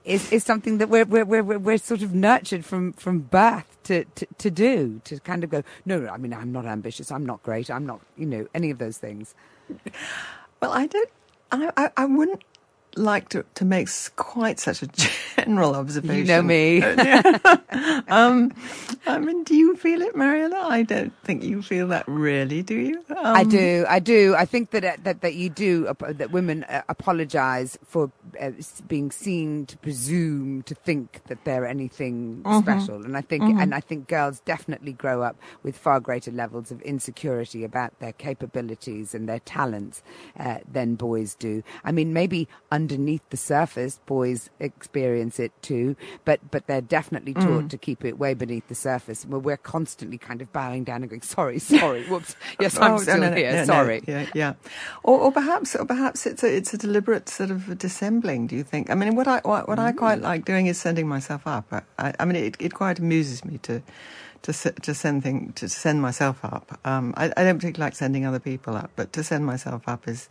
is, 0.04 0.30
is 0.32 0.44
something 0.44 0.78
that 0.78 0.88
we're, 0.88 1.04
we're, 1.04 1.24
we're, 1.24 1.58
we're 1.58 1.78
sort 1.78 2.02
of 2.02 2.14
nurtured 2.14 2.64
from, 2.64 2.92
from 2.94 3.20
birth 3.20 3.78
to, 3.84 4.04
to, 4.16 4.26
to 4.38 4.50
do, 4.50 5.00
to 5.04 5.20
kind 5.20 5.44
of 5.44 5.50
go, 5.50 5.62
no, 5.84 6.08
I 6.08 6.16
mean, 6.16 6.32
I'm 6.32 6.52
not 6.52 6.66
ambitious, 6.66 7.10
I'm 7.12 7.26
not 7.26 7.42
great, 7.42 7.70
I'm 7.70 7.86
not, 7.86 8.00
you 8.16 8.26
know, 8.26 8.46
any 8.54 8.70
of 8.70 8.78
those 8.78 8.98
things. 8.98 9.34
Well, 10.60 10.72
I 10.72 10.86
don't, 10.86 11.10
I, 11.52 11.70
I, 11.76 11.90
I 11.96 12.04
wouldn't 12.06 12.42
like 12.96 13.28
to, 13.30 13.44
to 13.54 13.64
make 13.64 13.88
quite 14.16 14.58
such 14.58 14.82
a 14.82 14.86
general 15.36 15.74
observation. 15.82 16.18
You 16.18 16.24
know 16.24 16.42
me. 16.42 16.82
um, 18.08 18.52
I 19.06 19.18
mean, 19.18 19.44
do 19.44 19.54
you 19.54 19.76
feel 19.76 20.02
it, 20.02 20.16
Mariella? 20.16 20.66
I 20.68 20.82
don't 20.82 21.12
think 21.24 21.42
you 21.42 21.62
feel 21.62 21.88
that 21.88 22.04
really, 22.06 22.62
do 22.62 22.74
you? 22.74 23.04
Um, 23.10 23.16
I 23.36 23.44
do. 23.44 23.84
I 23.88 23.98
do. 23.98 24.34
I 24.36 24.44
think 24.44 24.70
that 24.70 24.84
uh, 24.84 24.96
that 25.02 25.20
that 25.22 25.34
you 25.34 25.48
do. 25.48 25.92
That 26.00 26.30
women 26.30 26.64
uh, 26.64 26.82
apologise 26.88 27.78
for 27.84 28.10
uh, 28.40 28.50
being 28.88 29.10
seen 29.10 29.66
to 29.66 29.76
presume 29.78 30.62
to 30.64 30.74
think 30.74 31.22
that 31.28 31.44
they're 31.44 31.66
anything 31.66 32.42
mm-hmm. 32.42 32.58
special, 32.60 33.04
and 33.04 33.16
I 33.16 33.20
think 33.20 33.44
mm-hmm. 33.44 33.60
and 33.60 33.74
I 33.74 33.80
think 33.80 34.08
girls 34.08 34.40
definitely 34.40 34.92
grow 34.92 35.22
up 35.22 35.36
with 35.62 35.76
far 35.76 36.00
greater 36.00 36.30
levels 36.30 36.70
of 36.70 36.80
insecurity 36.82 37.64
about 37.64 37.98
their 38.00 38.12
capabilities 38.12 39.14
and 39.14 39.28
their 39.28 39.40
talents 39.40 40.02
uh, 40.38 40.58
than 40.70 40.94
boys 40.94 41.34
do. 41.34 41.62
I 41.84 41.92
mean, 41.92 42.12
maybe 42.12 42.48
underneath 42.80 43.22
the 43.28 43.36
surface, 43.36 44.00
boys 44.06 44.48
experience 44.58 45.38
it 45.38 45.52
too, 45.60 45.96
but 46.24 46.40
but 46.50 46.66
they're 46.66 46.80
definitely 46.80 47.34
taught 47.34 47.64
mm. 47.64 47.70
to 47.70 47.78
keep 47.78 48.04
it 48.04 48.18
way 48.18 48.32
beneath 48.34 48.66
the 48.68 48.74
surface. 48.74 49.26
Where 49.26 49.38
we're 49.38 49.58
constantly 49.76 50.18
kind 50.18 50.40
of 50.40 50.50
bowing 50.52 50.84
down 50.84 51.02
and 51.02 51.10
going, 51.10 51.22
"Sorry, 51.22 51.58
sorry, 51.74 52.04
whoops, 52.04 52.36
yes, 52.58 52.78
I'm 52.78 52.94
oh, 52.94 52.98
still 52.98 53.18
no, 53.18 53.30
no, 53.30 53.36
here, 53.36 53.52
no, 53.52 53.64
sorry." 53.64 54.02
Yeah, 54.06 54.26
yeah. 54.34 54.54
Or, 55.04 55.18
or 55.20 55.32
perhaps, 55.32 55.76
or 55.76 55.84
perhaps 55.84 56.26
it's 56.26 56.42
a 56.42 56.56
it's 56.56 56.72
a 56.72 56.78
deliberate 56.78 57.28
sort 57.28 57.50
of 57.50 57.76
dissembling. 57.78 58.46
Do 58.46 58.56
you 58.56 58.64
think? 58.64 58.90
I 58.90 58.94
mean, 58.94 59.14
what 59.14 59.28
I 59.28 59.40
what, 59.44 59.68
what 59.68 59.78
mm. 59.78 59.84
I 59.84 59.92
quite 59.92 60.20
like 60.20 60.44
doing 60.44 60.66
is 60.66 60.80
sending 60.80 61.06
myself 61.06 61.46
up. 61.46 61.66
I, 61.98 62.14
I 62.18 62.24
mean, 62.24 62.36
it, 62.36 62.56
it 62.58 62.72
quite 62.74 62.98
amuses 62.98 63.44
me 63.44 63.58
to 63.68 63.82
to 64.42 64.52
to 64.52 64.94
send 64.94 65.22
thing 65.22 65.52
to 65.56 65.68
send 65.68 66.00
myself 66.00 66.44
up. 66.44 66.78
Um, 66.84 67.14
I, 67.16 67.26
I, 67.36 67.44
don't 67.44 67.58
particularly 67.58 67.86
like 67.86 67.94
sending 67.94 68.24
other 68.24 68.38
people 68.40 68.74
up, 68.76 68.90
but 68.96 69.12
to 69.12 69.22
send 69.22 69.44
myself 69.44 69.86
up 69.86 70.08
is 70.08 70.28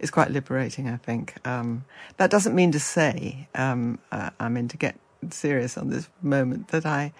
is 0.00 0.10
quite 0.10 0.30
liberating. 0.30 0.88
I 0.88 0.96
think 0.96 1.34
um, 1.46 1.84
that 2.16 2.30
doesn't 2.30 2.54
mean 2.54 2.72
to 2.72 2.80
say 2.80 3.48
um, 3.54 3.98
uh, 4.10 4.30
I 4.40 4.48
mean 4.48 4.68
to 4.68 4.76
get 4.76 4.98
serious 5.30 5.78
on 5.78 5.90
this 5.90 6.08
moment 6.22 6.68
that 6.68 6.86
I 6.86 7.12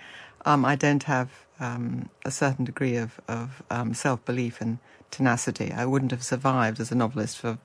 um, 0.45 0.65
I 0.65 0.75
don't 0.75 1.05
have 1.05 1.31
um, 1.61 2.09
a 2.25 2.31
certain 2.31 2.65
degree 2.65 2.97
of 2.97 3.21
of 3.29 3.63
um, 3.71 3.95
self 3.95 4.25
belief 4.25 4.61
and 4.61 4.79
tenacity. 5.11 5.73
I 5.73 5.87
wouldn't 5.87 6.11
have 6.11 6.25
survived 6.25 6.81
as 6.81 6.91
a 6.91 6.95
novelist 6.95 7.39
for 7.39 7.59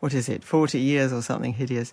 what 0.00 0.14
is 0.14 0.28
it, 0.28 0.42
forty 0.42 0.80
years 0.80 1.12
or 1.12 1.22
something 1.22 1.52
hideous 1.54 1.92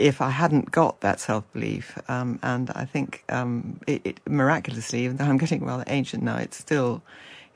if 0.00 0.20
I 0.20 0.30
hadn't 0.30 0.70
got 0.70 1.00
that 1.00 1.20
self 1.20 1.50
belief, 1.52 1.98
um, 2.08 2.38
and 2.42 2.70
I 2.74 2.84
think 2.84 3.22
um, 3.28 3.80
it, 3.86 4.00
it, 4.04 4.20
miraculously, 4.28 5.04
even 5.04 5.16
though 5.16 5.24
I'm 5.24 5.38
getting 5.38 5.64
rather 5.64 5.84
ancient 5.86 6.22
now, 6.22 6.38
it's 6.38 6.56
still 6.56 7.02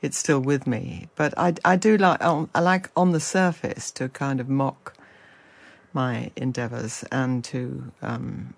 it's 0.05 0.17
still 0.17 0.39
with 0.39 0.67
me. 0.67 1.07
But 1.15 1.33
I, 1.37 1.55
I 1.65 1.75
do 1.75 1.97
like 1.97 2.23
um, 2.23 2.49
I 2.53 2.61
like 2.61 2.89
on 2.95 3.11
the 3.11 3.19
surface 3.19 3.91
to 3.91 4.07
kind 4.09 4.39
of 4.39 4.47
mock 4.47 4.95
my 5.93 6.31
endeavours 6.35 7.03
and 7.11 7.43
to 7.45 7.91
um, 8.01 8.53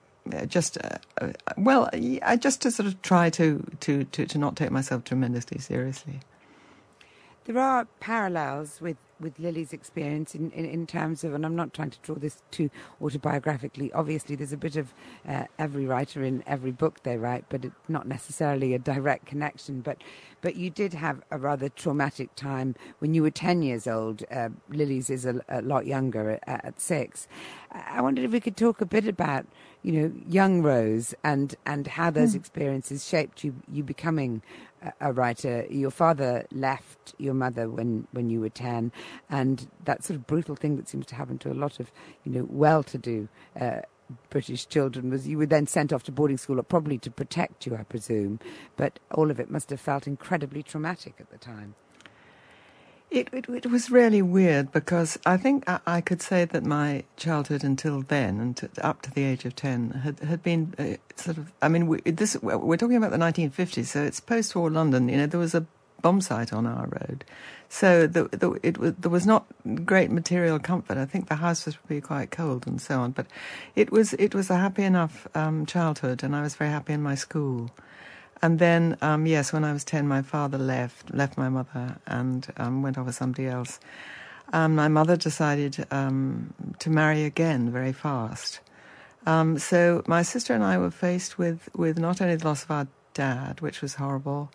just 0.47 0.77
uh, 0.77 0.97
uh, 1.21 1.31
well, 1.55 1.89
I 1.93 2.35
just 2.35 2.61
to 2.63 2.71
sort 2.71 2.87
of 2.87 3.01
try 3.01 3.29
to, 3.31 3.63
to 3.79 4.03
to 4.03 4.25
to 4.25 4.37
not 4.37 4.55
take 4.55 4.71
myself 4.71 5.03
tremendously 5.05 5.59
seriously. 5.59 6.19
There 7.47 7.57
are 7.57 7.85
parallels 8.01 8.81
with 8.81 8.97
with 9.19 9.39
Lily's 9.39 9.73
experience 9.73 10.35
in, 10.35 10.51
in, 10.51 10.65
in, 10.65 10.85
terms 10.85 11.23
of, 11.23 11.33
and 11.33 11.45
I'm 11.45 11.55
not 11.55 11.73
trying 11.73 11.89
to 11.89 11.97
draw 12.03 12.15
this 12.15 12.43
too 12.51 12.69
autobiographically. 13.01 13.89
Obviously, 13.95 14.35
there's 14.35 14.53
a 14.53 14.57
bit 14.57 14.75
of 14.75 14.93
uh, 15.27 15.45
every 15.57 15.85
writer 15.85 16.23
in 16.23 16.43
every 16.45 16.71
book 16.71 17.01
they 17.01 17.17
write, 17.17 17.45
but 17.49 17.65
not 17.87 18.07
necessarily 18.07 18.73
a 18.73 18.79
direct 18.79 19.25
connection. 19.25 19.81
But 19.81 20.03
but 20.41 20.55
you 20.55 20.69
did 20.69 20.93
have 20.93 21.21
a 21.31 21.37
rather 21.37 21.69
traumatic 21.69 22.35
time 22.35 22.75
when 22.99 23.13
you 23.13 23.23
were 23.23 23.31
10 23.31 23.63
years 23.63 23.87
old. 23.87 24.23
Uh, 24.29 24.49
Lily's 24.69 25.09
is 25.09 25.25
a, 25.25 25.41
a 25.49 25.61
lot 25.61 25.87
younger 25.87 26.31
at, 26.31 26.65
at, 26.65 26.79
six. 26.79 27.27
I 27.71 28.01
wondered 28.01 28.25
if 28.25 28.31
we 28.31 28.39
could 28.39 28.55
talk 28.55 28.81
a 28.81 28.85
bit 28.85 29.07
about, 29.07 29.47
you 29.87 29.93
know, 29.93 30.11
young 30.27 30.61
Rose 30.61 31.15
and, 31.23 31.55
and 31.65 31.87
how 31.87 32.09
those 32.09 32.33
mm. 32.33 32.35
experiences 32.35 33.07
shaped 33.07 33.45
you, 33.45 33.55
you 33.71 33.85
becoming 33.85 34.41
a 34.99 35.13
writer. 35.13 35.65
Your 35.69 35.91
father 35.91 36.45
left 36.51 37.15
your 37.17 37.33
mother 37.33 37.69
when, 37.69 38.05
when 38.11 38.29
you 38.29 38.41
were 38.41 38.49
10, 38.49 38.91
and 39.29 39.65
that 39.85 40.03
sort 40.03 40.19
of 40.19 40.27
brutal 40.27 40.57
thing 40.57 40.75
that 40.75 40.89
seems 40.89 41.05
to 41.05 41.15
happen 41.15 41.37
to 41.37 41.53
a 41.53 41.53
lot 41.53 41.79
of, 41.79 41.89
you 42.25 42.33
know, 42.33 42.45
well-to-do 42.49 43.29
uh, 43.61 43.79
British 44.29 44.67
children 44.67 45.09
was 45.09 45.25
you 45.25 45.37
were 45.37 45.45
then 45.45 45.67
sent 45.67 45.93
off 45.93 46.03
to 46.03 46.11
boarding 46.11 46.37
school, 46.37 46.61
probably 46.63 46.97
to 46.97 47.09
protect 47.09 47.65
you, 47.65 47.73
I 47.73 47.83
presume. 47.83 48.41
But 48.75 48.99
all 49.11 49.31
of 49.31 49.39
it 49.39 49.49
must 49.49 49.69
have 49.69 49.79
felt 49.79 50.05
incredibly 50.05 50.63
traumatic 50.63 51.15
at 51.21 51.29
the 51.29 51.37
time. 51.37 51.75
It, 53.09 53.29
it, 53.31 53.45
it 53.47 53.65
was 53.67 53.89
really 53.89 54.21
weird 54.21 54.73
because 54.73 55.17
I 55.25 55.37
think 55.37 55.63
I, 55.67 55.79
I, 55.87 56.01
could 56.01 56.21
say 56.21 56.43
that 56.43 56.65
my 56.65 57.05
childhood 57.15 57.63
until 57.63 58.01
then, 58.01 58.41
and 58.41 58.69
up 58.81 59.01
to 59.03 59.11
the 59.11 59.23
age 59.23 59.45
of 59.45 59.55
ten, 59.55 59.91
had 59.91 60.19
had 60.19 60.43
been 60.43 60.73
uh, 60.77 60.97
sort 61.15 61.37
of. 61.37 61.53
I 61.61 61.69
mean, 61.69 61.87
we, 61.87 62.01
this 62.01 62.35
we're 62.41 62.75
talking 62.75 62.97
about 62.97 63.11
the 63.11 63.17
1950s, 63.17 63.85
so 63.85 64.03
it's 64.03 64.19
post-war 64.19 64.69
London. 64.69 65.07
You 65.07 65.17
know, 65.17 65.25
there 65.25 65.39
was 65.39 65.55
a 65.55 65.65
bomb 66.01 66.19
site 66.19 66.51
on 66.51 66.67
our 66.67 66.87
road, 66.87 67.23
so 67.69 68.07
the, 68.07 68.25
the, 68.25 68.59
it, 68.61 69.01
there 69.01 69.09
was 69.09 69.25
not 69.25 69.45
great 69.85 70.11
material 70.11 70.59
comfort. 70.59 70.97
I 70.97 71.05
think 71.05 71.29
the 71.29 71.35
house 71.35 71.65
was 71.65 71.77
probably 71.77 72.01
quite 72.01 72.29
cold 72.31 72.67
and 72.67 72.81
so 72.81 72.99
on. 72.99 73.11
But 73.11 73.27
it 73.73 73.89
was 73.89 74.13
it 74.15 74.35
was 74.35 74.49
a 74.49 74.57
happy 74.57 74.83
enough 74.83 75.29
um, 75.33 75.65
childhood, 75.65 76.23
and 76.23 76.35
I 76.35 76.41
was 76.41 76.55
very 76.55 76.71
happy 76.71 76.91
in 76.91 77.03
my 77.03 77.15
school. 77.15 77.71
And 78.41 78.59
then, 78.59 78.97
um, 79.01 79.25
yes, 79.25 79.51
when 79.51 79.63
I 79.63 79.73
was 79.73 79.83
10, 79.83 80.07
my 80.07 80.21
father 80.21 80.57
left, 80.57 81.13
left 81.13 81.37
my 81.37 81.49
mother 81.49 81.97
and 82.05 82.47
um, 82.57 82.83
went 82.83 82.97
off 82.97 83.05
with 83.07 83.15
somebody 83.15 83.47
else. 83.47 83.79
Um, 84.53 84.75
my 84.75 84.87
mother 84.87 85.17
decided 85.17 85.85
um, 85.91 86.53
to 86.79 86.89
marry 86.89 87.25
again 87.25 87.71
very 87.71 87.93
fast. 87.93 88.59
Um, 89.25 89.57
so 89.57 90.03
my 90.07 90.21
sister 90.21 90.53
and 90.53 90.63
I 90.63 90.77
were 90.77 90.91
faced 90.91 91.37
with, 91.37 91.67
with 91.75 91.97
not 91.97 92.21
only 92.21 92.35
the 92.35 92.45
loss 92.45 92.63
of 92.63 92.71
our 92.71 92.87
dad, 93.13 93.59
which 93.59 93.81
was 93.81 93.95
horrible, 93.95 94.51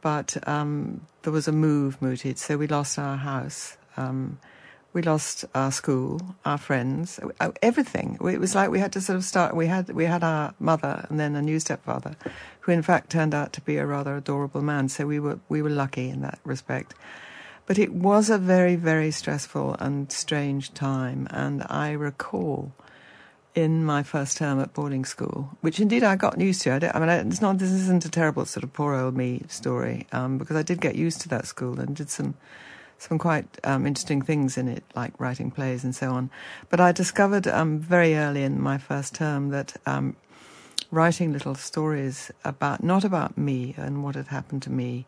but 0.00 0.36
um, 0.46 1.00
there 1.22 1.32
was 1.32 1.48
a 1.48 1.52
move 1.52 2.00
mooted. 2.00 2.38
So 2.38 2.56
we 2.56 2.66
lost 2.68 2.98
our 2.98 3.16
house. 3.16 3.76
We 4.96 5.02
lost 5.02 5.44
our 5.54 5.70
school, 5.70 6.18
our 6.46 6.56
friends, 6.56 7.20
everything. 7.60 8.16
It 8.18 8.40
was 8.40 8.54
like 8.54 8.70
we 8.70 8.78
had 8.78 8.94
to 8.94 9.00
sort 9.02 9.16
of 9.16 9.24
start. 9.24 9.54
We 9.54 9.66
had 9.66 9.90
we 9.90 10.06
had 10.06 10.24
our 10.24 10.54
mother 10.58 11.04
and 11.10 11.20
then 11.20 11.36
a 11.36 11.42
new 11.42 11.60
stepfather, 11.60 12.16
who 12.60 12.72
in 12.72 12.80
fact 12.80 13.10
turned 13.10 13.34
out 13.34 13.52
to 13.52 13.60
be 13.60 13.76
a 13.76 13.84
rather 13.84 14.16
adorable 14.16 14.62
man. 14.62 14.88
So 14.88 15.06
we 15.06 15.20
were 15.20 15.38
we 15.50 15.60
were 15.60 15.68
lucky 15.68 16.08
in 16.08 16.22
that 16.22 16.38
respect. 16.44 16.94
But 17.66 17.78
it 17.78 17.92
was 17.92 18.30
a 18.30 18.38
very 18.38 18.74
very 18.74 19.10
stressful 19.10 19.74
and 19.80 20.10
strange 20.10 20.72
time, 20.72 21.28
and 21.30 21.62
I 21.68 21.92
recall 21.92 22.72
in 23.54 23.84
my 23.84 24.02
first 24.02 24.38
term 24.38 24.58
at 24.60 24.72
boarding 24.72 25.04
school, 25.04 25.58
which 25.60 25.78
indeed 25.78 26.04
I 26.04 26.16
got 26.16 26.40
used 26.40 26.62
to. 26.62 26.70
I, 26.70 26.96
I 26.96 27.00
mean, 27.00 27.28
it's 27.28 27.42
not 27.42 27.58
this 27.58 27.70
isn't 27.70 28.06
a 28.06 28.10
terrible 28.10 28.46
sort 28.46 28.64
of 28.64 28.72
poor 28.72 28.94
old 28.94 29.14
me 29.14 29.42
story 29.48 30.06
um, 30.12 30.38
because 30.38 30.56
I 30.56 30.62
did 30.62 30.80
get 30.80 30.96
used 30.96 31.20
to 31.20 31.28
that 31.28 31.46
school 31.46 31.78
and 31.78 31.94
did 31.94 32.08
some 32.08 32.32
some 32.98 33.18
quite 33.18 33.46
um, 33.64 33.86
interesting 33.86 34.22
things 34.22 34.56
in 34.56 34.68
it, 34.68 34.84
like 34.94 35.18
writing 35.20 35.50
plays 35.50 35.84
and 35.84 35.94
so 35.94 36.12
on. 36.12 36.30
But 36.68 36.80
I 36.80 36.92
discovered 36.92 37.46
um, 37.46 37.78
very 37.78 38.16
early 38.16 38.42
in 38.42 38.60
my 38.60 38.78
first 38.78 39.14
term 39.14 39.50
that 39.50 39.76
um, 39.86 40.16
writing 40.90 41.32
little 41.32 41.54
stories 41.54 42.30
about 42.44 42.82
not 42.82 43.04
about 43.04 43.36
me 43.36 43.74
and 43.76 44.02
what 44.02 44.14
had 44.14 44.28
happened 44.28 44.62
to 44.62 44.70
me, 44.70 45.06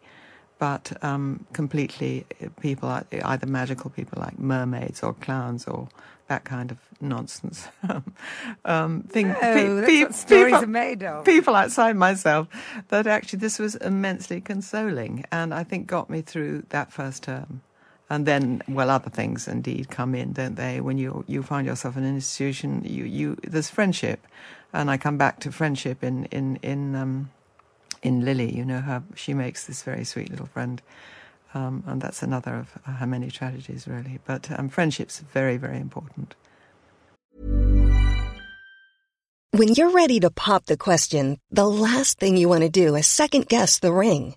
but 0.58 0.92
um, 1.02 1.46
completely 1.52 2.26
people 2.60 2.88
either 3.24 3.46
magical 3.46 3.90
people 3.90 4.20
like 4.20 4.38
mermaids 4.38 5.02
or 5.02 5.14
clowns 5.14 5.66
or 5.66 5.88
that 6.28 6.44
kind 6.44 6.70
of 6.70 6.78
nonsense. 7.00 7.68
um, 8.64 9.02
thing, 9.04 9.30
oh, 9.30 9.34
pe- 9.40 9.86
pe- 9.86 10.02
what 10.04 10.14
stories 10.14 10.52
people, 10.52 10.64
are 10.64 10.66
made 10.66 11.02
of. 11.02 11.24
People 11.24 11.54
outside 11.54 11.96
myself. 11.96 12.48
That 12.88 13.06
actually 13.06 13.38
this 13.38 13.58
was 13.58 13.74
immensely 13.76 14.40
consoling, 14.40 15.24
and 15.32 15.54
I 15.54 15.64
think 15.64 15.86
got 15.86 16.10
me 16.10 16.20
through 16.20 16.66
that 16.68 16.92
first 16.92 17.22
term. 17.22 17.62
And 18.10 18.24
then, 18.24 18.62
well, 18.68 18.88
other 18.88 19.10
things 19.10 19.46
indeed 19.46 19.90
come 19.90 20.14
in, 20.14 20.32
don't 20.32 20.54
they? 20.54 20.80
When 20.80 20.96
you 20.96 21.24
you 21.26 21.42
find 21.42 21.66
yourself 21.66 21.96
in 21.96 22.04
an 22.04 22.14
institution, 22.14 22.82
you 22.84 23.04
you 23.04 23.36
there's 23.42 23.68
friendship, 23.68 24.26
and 24.72 24.90
I 24.90 24.96
come 24.96 25.18
back 25.18 25.40
to 25.40 25.52
friendship 25.52 26.02
in 26.02 26.24
in 26.26 26.56
in 26.62 26.94
um, 26.94 27.30
in 28.02 28.24
Lily. 28.24 28.50
You 28.54 28.64
know, 28.64 28.80
her 28.80 29.02
she 29.14 29.34
makes 29.34 29.66
this 29.66 29.82
very 29.82 30.04
sweet 30.04 30.30
little 30.30 30.46
friend, 30.46 30.80
um, 31.52 31.84
and 31.86 32.00
that's 32.00 32.22
another 32.22 32.54
of 32.54 32.78
her 32.84 33.06
many 33.06 33.30
tragedies, 33.30 33.86
really. 33.86 34.20
But 34.24 34.50
um, 34.58 34.70
friendship's 34.70 35.20
very 35.20 35.58
very 35.58 35.78
important. 35.78 36.34
When 39.50 39.68
you're 39.74 39.90
ready 39.90 40.20
to 40.20 40.30
pop 40.30 40.66
the 40.66 40.76
question, 40.76 41.40
the 41.50 41.68
last 41.68 42.18
thing 42.18 42.36
you 42.36 42.48
want 42.48 42.62
to 42.62 42.68
do 42.70 42.94
is 42.96 43.06
second 43.06 43.48
guess 43.48 43.80
the 43.80 43.92
ring. 43.92 44.36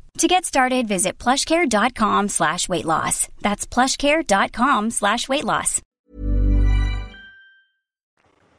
To 0.21 0.27
get 0.27 0.45
started, 0.45 0.87
visit 0.87 1.17
plushcare.com 1.17 2.29
slash 2.29 2.69
weight 2.69 2.85
loss. 2.85 3.27
That's 3.39 3.65
plushcare.com 3.65 4.91
slash 4.91 5.27
weight 5.27 5.43
loss. 5.43 5.81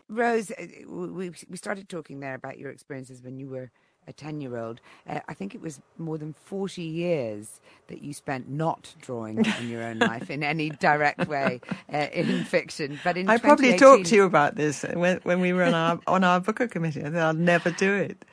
Rose, 0.09 0.51
uh, 0.51 0.67
we, 0.89 1.31
we 1.49 1.57
started 1.57 1.89
talking 1.89 2.19
there 2.19 2.35
about 2.35 2.59
your 2.59 2.71
experiences 2.71 3.23
when 3.23 3.39
you 3.39 3.49
were 3.49 3.71
a 4.09 4.13
10 4.13 4.41
year 4.41 4.59
old. 4.59 4.81
Uh, 5.09 5.21
I 5.29 5.35
think 5.35 5.55
it 5.55 5.61
was 5.61 5.81
more 5.99 6.19
than 6.19 6.33
40 6.33 6.83
years 6.83 7.61
that 7.87 8.03
you 8.03 8.13
spent 8.13 8.51
not 8.51 8.93
drawing 9.01 9.45
in 9.61 9.69
your 9.69 9.85
own 9.85 10.01
life 10.01 10.31
in 10.31 10.43
any 10.43 10.71
direct 10.71 11.29
way 11.29 11.61
uh, 11.93 12.09
in 12.13 12.43
fiction. 12.43 12.99
But 13.05 13.17
in 13.17 13.31
I 13.31 13.39
probably 13.39 13.79
talked 13.79 14.07
to 14.07 14.17
you 14.17 14.25
about 14.25 14.57
this 14.57 14.83
when, 14.83 15.21
when 15.23 15.41
we 15.41 15.53
were 15.53 15.63
on 15.63 15.75
our, 15.75 16.01
on 16.09 16.25
our 16.25 16.41
booker 16.41 16.67
committee. 16.67 17.03
I 17.03 17.05
said, 17.05 17.17
I'll 17.19 17.35
never 17.35 17.71
do 17.71 17.95
it. 17.95 18.25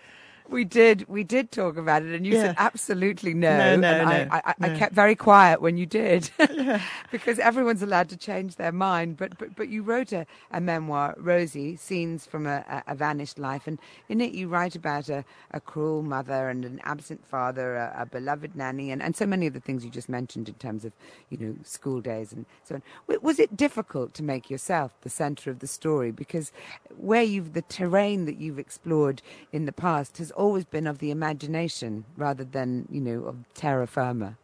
We 0.49 0.65
did. 0.65 1.05
We 1.07 1.23
did 1.23 1.51
talk 1.51 1.77
about 1.77 2.03
it, 2.03 2.13
and 2.15 2.25
you 2.25 2.33
Yeah. 2.33 2.41
said 2.43 2.55
absolutely 2.57 3.33
no. 3.33 3.49
No, 3.57 3.75
no, 3.77 3.91
and 4.01 4.09
I, 4.09 4.19
no, 4.19 4.27
I, 4.31 4.41
I, 4.45 4.55
I 4.63 4.69
kept 4.69 4.93
very 4.95 5.15
quiet 5.15 5.61
when 5.61 5.77
you 5.77 5.85
did, 5.85 6.31
because 7.11 7.39
everyone's 7.39 7.83
allowed 7.83 8.09
to 8.09 8.17
change 8.17 8.55
their 8.57 8.71
mind. 8.71 9.17
But 9.17 9.37
but 9.37 9.55
but 9.55 9.69
you 9.69 9.83
wrote 9.83 10.11
a, 10.11 10.25
a 10.51 10.61
memoir, 10.61 11.15
Rosie, 11.17 11.75
scenes 11.75 12.25
from 12.25 12.47
a, 12.47 12.65
a, 12.87 12.93
a 12.93 12.95
vanished 12.95 13.39
life, 13.39 13.67
and 13.67 13.79
in 14.09 14.21
it 14.21 14.33
you 14.33 14.47
write 14.49 14.75
about 14.75 15.09
a, 15.09 15.25
a 15.51 15.59
cruel 15.61 16.03
mother 16.03 16.49
and 16.49 16.65
an 16.65 16.81
absent 16.83 17.25
father, 17.25 17.75
a, 17.75 17.93
a 17.99 18.05
beloved 18.05 18.55
nanny, 18.55 18.91
and, 18.91 19.01
and 19.03 19.15
so 19.15 19.25
many 19.27 19.47
of 19.47 19.53
the 19.53 19.59
things 19.61 19.85
you 19.85 19.91
just 19.91 20.09
mentioned 20.09 20.49
in 20.49 20.55
terms 20.55 20.85
of 20.85 20.93
you 21.29 21.37
know 21.37 21.55
school 21.63 22.01
days 22.01 22.33
and 22.33 22.45
so 22.63 22.75
on. 22.75 22.83
Was 23.21 23.39
it 23.39 23.55
difficult 23.57 24.13
to 24.15 24.23
make 24.23 24.49
yourself 24.49 24.93
the 25.01 25.09
centre 25.09 25.51
of 25.51 25.59
the 25.59 25.67
story? 25.67 26.11
Because 26.11 26.51
where 26.97 27.23
you've 27.23 27.53
the 27.53 27.61
terrain 27.63 28.25
that 28.25 28.37
you've 28.37 28.59
explored 28.59 29.21
in 29.51 29.65
the 29.65 29.71
past 29.73 30.17
has 30.17 30.31
always 30.39 30.65
been 30.65 30.87
of 30.87 30.97
the 30.99 31.11
imagination 31.11 32.05
rather 32.17 32.43
than 32.43 32.87
you 32.89 33.01
know 33.01 33.25
of 33.25 33.35
terra 33.53 33.85
firma. 33.85 34.37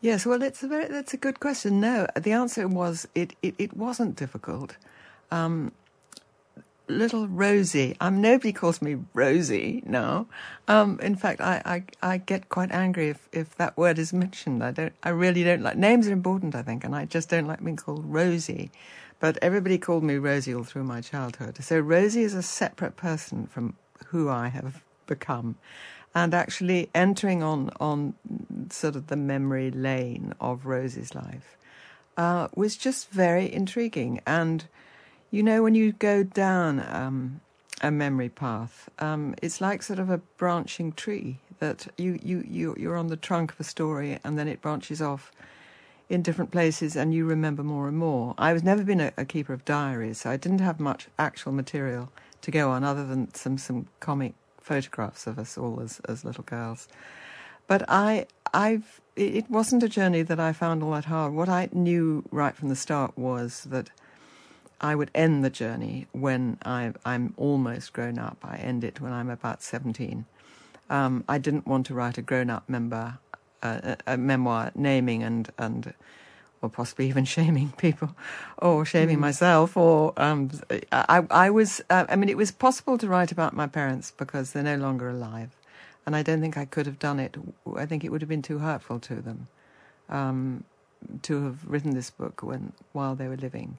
Yes, 0.00 0.26
well, 0.26 0.42
it's 0.42 0.62
a 0.62 0.68
very, 0.68 0.86
that's 0.86 1.14
a 1.14 1.16
good 1.16 1.40
question. 1.40 1.80
No, 1.80 2.06
the 2.14 2.32
answer 2.32 2.68
was 2.68 3.08
it, 3.14 3.34
it, 3.40 3.54
it 3.56 3.74
wasn't 3.74 4.16
difficult. 4.16 4.76
Um, 5.30 5.72
little 6.88 7.26
Rosie, 7.26 7.96
um, 8.02 8.20
nobody 8.20 8.52
calls 8.52 8.82
me 8.82 8.98
Rosie 9.14 9.82
now. 9.86 10.26
Um, 10.68 11.00
in 11.00 11.16
fact, 11.16 11.40
I, 11.40 11.62
I, 11.64 11.84
I 12.02 12.18
get 12.18 12.50
quite 12.50 12.70
angry 12.70 13.08
if, 13.08 13.30
if 13.32 13.56
that 13.56 13.78
word 13.78 13.98
is 13.98 14.12
mentioned. 14.12 14.62
I 14.62 14.72
don't, 14.72 14.92
I 15.02 15.08
really 15.08 15.42
don't 15.42 15.62
like, 15.62 15.78
names 15.78 16.06
are 16.06 16.12
important, 16.12 16.54
I 16.54 16.60
think, 16.60 16.84
and 16.84 16.94
I 16.94 17.06
just 17.06 17.30
don't 17.30 17.46
like 17.46 17.64
being 17.64 17.76
called 17.76 18.04
Rosie. 18.04 18.70
But 19.20 19.38
everybody 19.40 19.78
called 19.78 20.04
me 20.04 20.16
Rosie 20.16 20.54
all 20.54 20.64
through 20.64 20.84
my 20.84 21.00
childhood. 21.00 21.64
So 21.64 21.78
Rosie 21.78 22.24
is 22.24 22.34
a 22.34 22.42
separate 22.42 22.96
person 22.96 23.46
from 23.46 23.74
who 24.14 24.30
I 24.30 24.46
have 24.48 24.82
become. 25.06 25.56
And 26.14 26.32
actually 26.32 26.88
entering 26.94 27.42
on, 27.42 27.70
on 27.80 28.14
sort 28.70 28.94
of 28.94 29.08
the 29.08 29.16
memory 29.16 29.72
lane 29.72 30.32
of 30.40 30.64
Rosie's 30.64 31.12
life 31.12 31.56
uh, 32.16 32.46
was 32.54 32.76
just 32.76 33.10
very 33.10 33.52
intriguing. 33.52 34.20
And, 34.24 34.66
you 35.32 35.42
know, 35.42 35.64
when 35.64 35.74
you 35.74 35.90
go 35.90 36.22
down 36.22 36.78
um, 36.88 37.40
a 37.82 37.90
memory 37.90 38.28
path, 38.28 38.88
um, 39.00 39.34
it's 39.42 39.60
like 39.60 39.82
sort 39.82 39.98
of 39.98 40.08
a 40.08 40.18
branching 40.38 40.92
tree 40.92 41.38
that 41.58 41.88
you, 41.98 42.20
you, 42.22 42.44
you, 42.48 42.76
you're 42.78 42.96
on 42.96 43.08
the 43.08 43.16
trunk 43.16 43.50
of 43.50 43.58
a 43.58 43.64
story 43.64 44.20
and 44.22 44.38
then 44.38 44.46
it 44.46 44.62
branches 44.62 45.02
off 45.02 45.32
in 46.08 46.22
different 46.22 46.52
places 46.52 46.94
and 46.94 47.12
you 47.12 47.24
remember 47.24 47.64
more 47.64 47.88
and 47.88 47.96
more. 47.96 48.34
I 48.38 48.52
was 48.52 48.62
never 48.62 48.84
been 48.84 49.00
a, 49.00 49.12
a 49.16 49.24
keeper 49.24 49.52
of 49.52 49.64
diaries, 49.64 50.18
so 50.18 50.30
I 50.30 50.36
didn't 50.36 50.60
have 50.60 50.78
much 50.78 51.08
actual 51.18 51.50
material 51.50 52.12
to 52.44 52.50
go 52.50 52.70
on 52.70 52.84
other 52.84 53.06
than 53.06 53.32
some, 53.34 53.58
some 53.58 53.88
comic 54.00 54.34
photographs 54.60 55.26
of 55.26 55.38
us 55.38 55.58
all 55.58 55.80
as, 55.80 56.00
as 56.08 56.24
little 56.24 56.44
girls. 56.44 56.88
But 57.66 57.84
I, 57.88 58.26
I've, 58.52 59.00
it 59.16 59.50
wasn't 59.50 59.82
a 59.82 59.88
journey 59.88 60.22
that 60.22 60.38
I 60.38 60.52
found 60.52 60.82
all 60.82 60.92
that 60.92 61.06
hard. 61.06 61.32
What 61.32 61.48
I 61.48 61.68
knew 61.72 62.24
right 62.30 62.54
from 62.54 62.68
the 62.68 62.76
start 62.76 63.16
was 63.16 63.64
that 63.64 63.90
I 64.80 64.94
would 64.94 65.10
end 65.14 65.44
the 65.44 65.50
journey 65.50 66.06
when 66.12 66.58
I, 66.64 66.92
I'm 67.04 67.32
almost 67.36 67.92
grown 67.92 68.18
up. 68.18 68.38
I 68.42 68.56
end 68.56 68.84
it 68.84 69.00
when 69.00 69.12
I'm 69.12 69.30
about 69.30 69.62
17. 69.62 70.26
Um, 70.90 71.24
I 71.28 71.38
didn't 71.38 71.66
want 71.66 71.86
to 71.86 71.94
write 71.94 72.18
a 72.18 72.22
grown-up 72.22 72.68
member, 72.68 73.18
uh, 73.62 73.96
a, 74.06 74.14
a 74.14 74.16
memoir 74.18 74.70
naming 74.74 75.22
and 75.22 75.50
and 75.56 75.94
or 76.64 76.70
possibly 76.70 77.06
even 77.08 77.24
shaming 77.24 77.72
people, 77.76 78.16
or 78.58 78.84
shaming 78.84 79.20
myself, 79.20 79.76
or 79.76 80.12
um, 80.16 80.50
I, 80.90 81.24
I 81.30 81.50
was. 81.50 81.80
Uh, 81.90 82.06
I 82.08 82.16
mean, 82.16 82.28
it 82.28 82.36
was 82.36 82.50
possible 82.50 82.98
to 82.98 83.06
write 83.06 83.30
about 83.30 83.52
my 83.52 83.66
parents 83.66 84.10
because 84.10 84.52
they're 84.52 84.62
no 84.62 84.76
longer 84.76 85.08
alive, 85.10 85.50
and 86.06 86.16
I 86.16 86.22
don't 86.22 86.40
think 86.40 86.56
I 86.56 86.64
could 86.64 86.86
have 86.86 86.98
done 86.98 87.20
it. 87.20 87.36
I 87.76 87.86
think 87.86 88.04
it 88.04 88.10
would 88.10 88.22
have 88.22 88.28
been 88.28 88.42
too 88.42 88.58
hurtful 88.58 88.98
to 89.00 89.16
them 89.16 89.48
um, 90.08 90.64
to 91.22 91.44
have 91.44 91.64
written 91.66 91.94
this 91.94 92.10
book 92.10 92.42
when 92.42 92.72
while 92.92 93.14
they 93.14 93.28
were 93.28 93.36
living. 93.36 93.78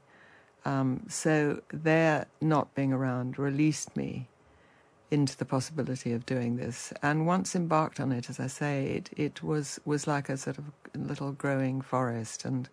Um, 0.64 1.04
so 1.10 1.62
their 1.72 2.26
not 2.42 2.74
being 2.74 2.92
around 2.92 3.38
released 3.38 3.96
me 3.96 4.28
into 5.12 5.38
the 5.38 5.46
possibility 5.46 6.14
of 6.14 6.26
doing 6.26 6.58
this. 6.58 6.92
And 7.02 7.28
once 7.28 7.56
embarked 7.56 8.00
on 8.00 8.12
it, 8.12 8.30
as 8.30 8.40
I 8.40 8.48
say, 8.48 8.88
it, 8.88 9.10
it 9.16 9.44
was, 9.44 9.80
was 9.86 10.08
like 10.08 10.30
a 10.30 10.38
sort 10.38 10.58
of 10.58 10.66
little 10.96 11.32
growing 11.32 11.82
forest. 11.82 12.46
And 12.46 12.70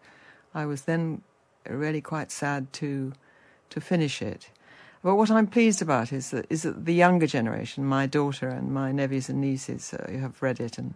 I 0.55 0.67
was 0.67 0.83
then 0.83 1.23
really 1.69 2.01
quite 2.01 2.31
sad 2.31 2.73
to, 2.75 3.13
to 3.71 3.81
finish 3.81 4.23
it. 4.23 4.51
But 5.03 5.17
what 5.17 5.31
I'm 5.31 5.49
pleased 5.49 5.83
about 5.83 6.13
is 6.13 6.31
that, 6.31 6.47
is 6.49 6.63
that 6.63 6.85
the 6.85 6.95
younger 6.95 7.27
generation, 7.27 7.85
my 7.85 8.07
daughter 8.07 8.49
and 8.49 8.73
my 8.73 8.93
nephews 8.93 9.29
and 9.29 9.41
nieces, 9.41 9.93
uh, 9.93 10.11
have 10.13 10.41
read 10.43 10.61
it 10.61 10.79
and 10.79 10.95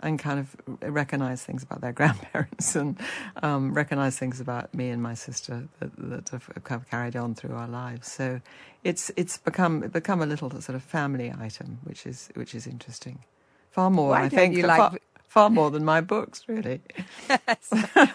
and 0.00 0.18
kind 0.18 0.38
of 0.38 0.56
recognize 0.82 1.42
things 1.42 1.62
about 1.62 1.80
their 1.80 1.92
grandparents 2.00 2.76
and 2.76 2.98
um, 3.42 3.74
recognize 3.74 4.18
things 4.18 4.40
about 4.40 4.72
me 4.74 4.90
and 4.90 5.02
my 5.02 5.14
sister 5.14 5.68
that, 5.80 5.90
that 5.96 6.28
have, 6.30 6.48
have 6.68 6.88
carried 6.90 7.16
on 7.16 7.34
through 7.34 7.54
our 7.54 7.68
lives. 7.68 8.10
So 8.10 8.40
it's 8.84 9.10
it's 9.16 9.38
become 9.38 9.80
become 9.80 10.22
a 10.22 10.26
little 10.26 10.50
sort 10.60 10.76
of 10.76 10.82
family 10.82 11.32
item, 11.38 11.78
which 11.84 12.06
is 12.06 12.28
which 12.34 12.54
is 12.54 12.66
interesting. 12.66 13.24
Far 13.70 13.90
more, 13.90 14.10
Why 14.10 14.24
I 14.24 14.28
think, 14.28 14.56
you 14.56 14.66
like- 14.66 14.78
far 14.78 14.98
more 15.36 15.70
than 15.70 15.84
my 15.84 16.00
books, 16.00 16.42
really. 16.48 16.80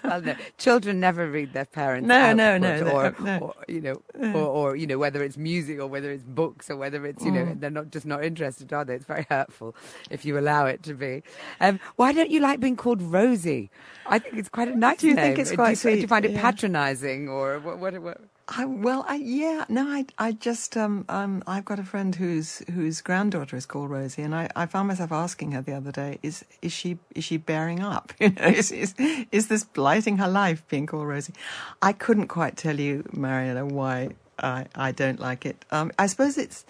well, 0.03 0.21
no, 0.21 0.35
children 0.57 0.99
never 0.99 1.29
read 1.29 1.53
their 1.53 1.65
parents. 1.65 2.07
No, 2.07 2.33
no, 2.33 2.57
no, 2.57 2.81
or, 2.91 3.15
no, 3.19 3.37
or 3.39 3.53
you 3.67 3.81
know, 3.81 4.01
or, 4.33 4.35
or 4.47 4.75
you 4.75 4.87
know, 4.87 4.97
whether 4.97 5.23
it's 5.23 5.37
music 5.37 5.79
or 5.79 5.87
whether 5.87 6.11
it's 6.11 6.23
books 6.23 6.69
or 6.69 6.75
whether 6.77 7.05
it's 7.05 7.23
you 7.23 7.31
know, 7.31 7.43
Mm. 7.43 7.59
they're 7.59 7.69
not 7.69 7.91
just 7.91 8.05
not 8.05 8.23
interested, 8.23 8.71
are 8.73 8.85
they? 8.85 8.95
It's 8.95 9.05
very 9.05 9.25
hurtful 9.29 9.75
if 10.09 10.25
you 10.25 10.37
allow 10.37 10.65
it 10.65 10.83
to 10.83 10.93
be. 10.93 11.23
Um, 11.59 11.79
why 11.95 12.13
don't 12.13 12.29
you 12.31 12.39
like 12.39 12.59
being 12.59 12.75
called 12.75 13.01
Rosie? 13.01 13.69
I 14.05 14.19
think 14.19 14.37
it's 14.37 14.49
quite 14.49 14.67
a 14.69 14.75
nice 14.75 14.99
Do 14.99 15.07
you 15.07 15.13
name. 15.15 15.25
think 15.25 15.39
it's 15.39 15.49
Do 15.51 15.55
quite 15.57 15.83
you, 15.83 15.91
Do 15.91 15.97
you 15.99 16.07
find 16.07 16.25
it 16.25 16.31
Yeah. 16.31 16.41
patronising 16.41 17.29
or 17.29 17.59
what? 17.59 17.79
What? 17.79 18.01
what 18.01 18.21
I, 18.55 18.65
well, 18.65 19.03
I, 19.07 19.15
yeah, 19.15 19.65
no, 19.67 19.87
I, 19.87 20.05
I 20.17 20.31
just, 20.31 20.77
um, 20.77 21.05
um, 21.09 21.43
I've 21.47 21.65
got 21.65 21.79
a 21.79 21.83
friend 21.83 22.13
whose 22.13 22.59
whose 22.71 23.01
granddaughter 23.01 23.55
is 23.55 23.65
called 23.65 23.89
Rosie, 23.89 24.21
and 24.21 24.35
I, 24.35 24.47
I 24.55 24.67
found 24.67 24.89
myself 24.89 25.11
asking 25.11 25.53
her 25.53 25.61
the 25.61 25.73
other 25.73 25.91
day, 25.91 26.19
is 26.21 26.45
is 26.61 26.71
she 26.71 26.99
is 27.15 27.23
she 27.23 27.37
bearing 27.37 27.79
up? 27.79 28.13
You 28.19 28.29
know, 28.29 28.45
is 28.45 28.71
is 28.71 28.93
is 29.31 29.47
this 29.47 29.63
blighting 29.63 30.17
her 30.17 30.27
life 30.27 30.67
being 30.67 30.85
called 30.85 31.07
Rosie? 31.07 31.33
I 31.81 31.93
couldn't 31.93 32.27
quite 32.27 32.55
tell 32.55 32.79
you, 32.79 33.03
Mariana, 33.11 33.65
why 33.65 34.09
I 34.37 34.67
I 34.75 34.91
don't 34.91 35.19
like 35.19 35.45
it. 35.45 35.65
Um, 35.71 35.91
I 35.97 36.05
suppose 36.05 36.37
it's, 36.37 36.63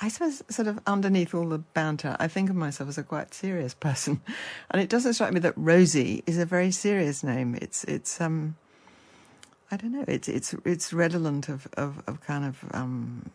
I 0.00 0.08
suppose, 0.08 0.42
sort 0.48 0.68
of 0.68 0.80
underneath 0.86 1.34
all 1.34 1.48
the 1.48 1.58
banter, 1.58 2.16
I 2.18 2.28
think 2.28 2.50
of 2.50 2.56
myself 2.56 2.88
as 2.88 2.98
a 2.98 3.02
quite 3.02 3.34
serious 3.34 3.74
person, 3.88 4.22
and 4.70 4.80
it 4.80 4.88
doesn't 4.88 5.14
strike 5.14 5.34
me 5.34 5.40
that 5.40 5.54
Rosie 5.56 6.22
is 6.26 6.38
a 6.38 6.46
very 6.46 6.70
serious 6.70 7.22
name. 7.22 7.54
It's 7.60 7.84
it's 7.84 8.20
um, 8.20 8.56
I 9.70 9.76
don't 9.76 9.92
know. 9.92 10.04
It's 10.06 10.28
it's 10.28 10.54
it's 10.64 10.92
redolent 10.92 11.48
of 11.48 11.66
of, 11.76 12.02
of 12.06 12.20
kind 12.20 12.44
of 12.44 12.64
um, 12.72 13.28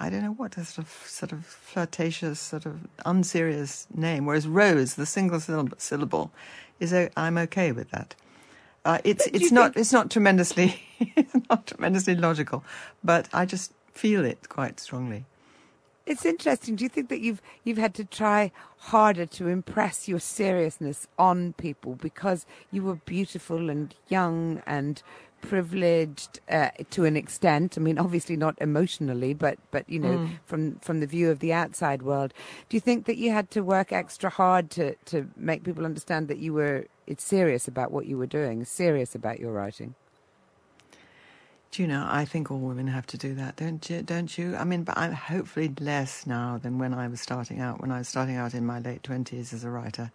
I 0.00 0.10
don't 0.10 0.22
know 0.22 0.32
what 0.32 0.56
a 0.56 0.64
sort 0.64 0.86
of 0.86 0.92
sort 1.06 1.32
of 1.32 1.44
flirtatious, 1.44 2.38
sort 2.38 2.66
of 2.66 2.86
unserious 3.04 3.86
name. 3.92 4.26
Whereas 4.26 4.46
Rose, 4.46 4.94
the 4.94 5.06
single 5.06 5.40
syllable, 5.40 6.30
is 6.78 6.94
i 6.94 7.10
I'm 7.16 7.38
okay 7.38 7.72
with 7.72 7.90
that. 7.90 8.14
Uh, 8.84 8.98
it's 9.04 9.26
it's 9.28 9.50
not 9.50 9.74
think... 9.74 9.80
it's 9.82 9.92
not 9.92 10.10
tremendously 10.10 10.80
it's 11.00 11.34
not 11.50 11.66
tremendously 11.66 12.14
logical, 12.14 12.64
but 13.02 13.28
I 13.32 13.44
just 13.44 13.72
feel 13.92 14.24
it 14.24 14.48
quite 14.48 14.78
strongly. 14.78 15.24
It's 16.06 16.24
interesting. 16.24 16.76
Do 16.76 16.84
you 16.84 16.88
think 16.88 17.10
that 17.10 17.20
you've 17.20 17.42
you've 17.64 17.76
had 17.76 17.92
to 17.94 18.04
try 18.04 18.50
harder 18.78 19.26
to 19.26 19.48
impress 19.48 20.08
your 20.08 20.20
seriousness 20.20 21.06
on 21.18 21.52
people 21.54 21.96
because 21.96 22.46
you 22.70 22.82
were 22.82 22.94
beautiful 22.94 23.68
and 23.68 23.94
young 24.08 24.62
and 24.64 25.02
privileged 25.40 26.40
uh, 26.50 26.70
to 26.90 27.04
an 27.04 27.16
extent. 27.16 27.76
I 27.76 27.80
mean, 27.80 27.98
obviously 27.98 28.36
not 28.36 28.56
emotionally, 28.60 29.34
but 29.34 29.58
but 29.70 29.88
you 29.88 29.98
know, 29.98 30.18
mm. 30.18 30.30
from 30.44 30.76
from 30.76 31.00
the 31.00 31.06
view 31.06 31.30
of 31.30 31.38
the 31.40 31.52
outside 31.52 32.02
world. 32.02 32.32
Do 32.68 32.76
you 32.76 32.80
think 32.80 33.06
that 33.06 33.16
you 33.16 33.30
had 33.30 33.50
to 33.52 33.62
work 33.62 33.92
extra 33.92 34.30
hard 34.30 34.70
to 34.70 34.94
to 35.06 35.28
make 35.36 35.64
people 35.64 35.84
understand 35.84 36.28
that 36.28 36.38
you 36.38 36.52
were 36.52 36.86
it's 37.06 37.24
serious 37.24 37.68
about 37.68 37.90
what 37.90 38.06
you 38.06 38.18
were 38.18 38.26
doing, 38.26 38.64
serious 38.64 39.14
about 39.14 39.40
your 39.40 39.52
writing? 39.52 39.94
Do 41.70 41.82
you 41.82 41.88
know? 41.88 42.06
I 42.08 42.24
think 42.24 42.50
all 42.50 42.58
women 42.58 42.86
have 42.86 43.06
to 43.08 43.18
do 43.18 43.34
that, 43.34 43.56
don't 43.56 43.88
you? 43.90 44.02
Don't 44.02 44.38
you? 44.38 44.56
I 44.56 44.64
mean, 44.64 44.84
but 44.84 44.96
I'm 44.96 45.12
hopefully 45.12 45.70
less 45.80 46.26
now 46.26 46.58
than 46.62 46.78
when 46.78 46.94
I 46.94 47.08
was 47.08 47.20
starting 47.20 47.60
out. 47.60 47.80
When 47.80 47.92
I 47.92 47.98
was 47.98 48.08
starting 48.08 48.36
out 48.36 48.54
in 48.54 48.64
my 48.64 48.78
late 48.78 49.02
twenties 49.02 49.52
as 49.52 49.64
a 49.64 49.70
writer, 49.70 50.10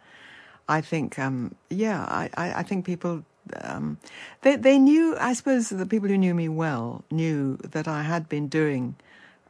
I 0.67 0.81
think, 0.81 1.19
um, 1.19 1.55
yeah, 1.69 2.03
I, 2.03 2.29
I, 2.35 2.53
I, 2.59 2.63
think 2.63 2.85
people, 2.85 3.25
um, 3.61 3.97
they 4.41 4.55
they 4.55 4.79
knew. 4.79 5.15
I 5.19 5.33
suppose 5.33 5.69
the 5.69 5.85
people 5.85 6.09
who 6.09 6.17
knew 6.17 6.33
me 6.33 6.49
well 6.49 7.03
knew 7.11 7.57
that 7.57 7.87
I 7.87 8.03
had 8.03 8.29
been 8.29 8.47
doing, 8.47 8.95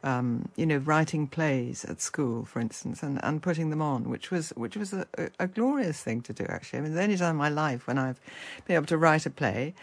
um, 0.02 0.48
you 0.56 0.66
know, 0.66 0.78
writing 0.78 1.26
plays 1.26 1.84
at 1.84 2.00
school, 2.00 2.44
for 2.44 2.60
instance, 2.60 3.02
and, 3.02 3.20
and 3.22 3.42
putting 3.42 3.70
them 3.70 3.82
on, 3.82 4.10
which 4.10 4.30
was 4.30 4.50
which 4.50 4.76
was 4.76 4.92
a, 4.92 5.06
a, 5.38 5.46
glorious 5.46 6.02
thing 6.02 6.20
to 6.22 6.32
do. 6.32 6.44
Actually, 6.48 6.80
I 6.80 6.82
mean, 6.82 6.94
the 6.94 7.02
only 7.02 7.16
time 7.16 7.30
in 7.30 7.36
my 7.36 7.48
life 7.48 7.86
when 7.86 7.98
I've 7.98 8.20
been 8.66 8.76
able 8.76 8.86
to 8.86 8.98
write 8.98 9.26
a 9.26 9.30
play 9.30 9.74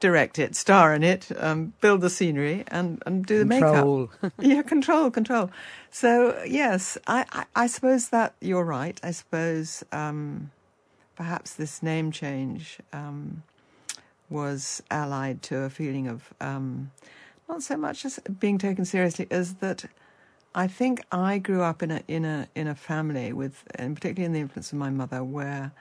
direct 0.00 0.38
it, 0.38 0.54
star 0.54 0.94
in 0.94 1.02
it, 1.02 1.28
um, 1.38 1.72
build 1.80 2.00
the 2.00 2.10
scenery, 2.10 2.64
and, 2.68 3.02
and 3.06 3.26
do 3.26 3.44
the 3.44 3.58
control. 3.58 4.10
makeup. 4.22 4.32
yeah, 4.40 4.62
control, 4.62 5.10
control. 5.10 5.50
So 5.90 6.40
yes, 6.46 6.98
I, 7.06 7.24
I, 7.32 7.44
I, 7.56 7.66
suppose 7.66 8.10
that 8.10 8.34
you're 8.40 8.64
right. 8.64 8.98
I 9.02 9.10
suppose 9.10 9.84
um, 9.92 10.50
perhaps 11.16 11.54
this 11.54 11.82
name 11.82 12.12
change 12.12 12.78
um, 12.92 13.42
was 14.30 14.82
allied 14.90 15.42
to 15.42 15.58
a 15.58 15.70
feeling 15.70 16.08
of 16.08 16.32
um, 16.40 16.90
not 17.48 17.62
so 17.62 17.76
much 17.76 18.04
as 18.04 18.18
being 18.38 18.58
taken 18.58 18.84
seriously 18.84 19.26
as 19.30 19.54
that. 19.54 19.84
I 20.54 20.66
think 20.66 21.02
I 21.12 21.38
grew 21.38 21.62
up 21.62 21.82
in 21.82 21.90
a 21.90 22.02
in 22.08 22.24
a 22.24 22.48
in 22.54 22.66
a 22.66 22.74
family 22.74 23.32
with, 23.32 23.64
and 23.74 23.94
particularly 23.94 24.26
in 24.26 24.32
the 24.32 24.40
influence 24.40 24.72
of 24.72 24.78
my 24.78 24.90
mother, 24.90 25.22
where 25.22 25.72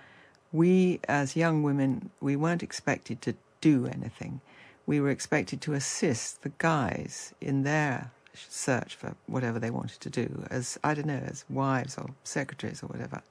we 0.52 1.00
as 1.08 1.36
young 1.36 1.64
women 1.64 2.10
we 2.22 2.36
weren't 2.36 2.64
expected 2.64 3.22
to 3.24 3.36
do 3.62 3.88
anything. 3.88 4.42
We 4.86 5.02
were 5.02 5.10
expected 5.10 5.62
to 5.62 5.74
assist 5.74 6.44
the 6.44 6.52
guys 6.58 7.34
in 7.42 7.64
their 7.64 8.12
search 8.34 8.96
for 8.96 9.16
whatever 9.26 9.60
they 9.60 9.72
wanted 9.72 10.00
to 10.02 10.10
do, 10.10 10.46
as 10.50 10.78
I 10.84 10.94
don't 10.94 11.08
know, 11.08 11.24
as 11.26 11.44
wives 11.50 11.98
or 11.98 12.10
secretaries 12.24 12.84
or 12.84 12.88
whatever. 12.88 13.22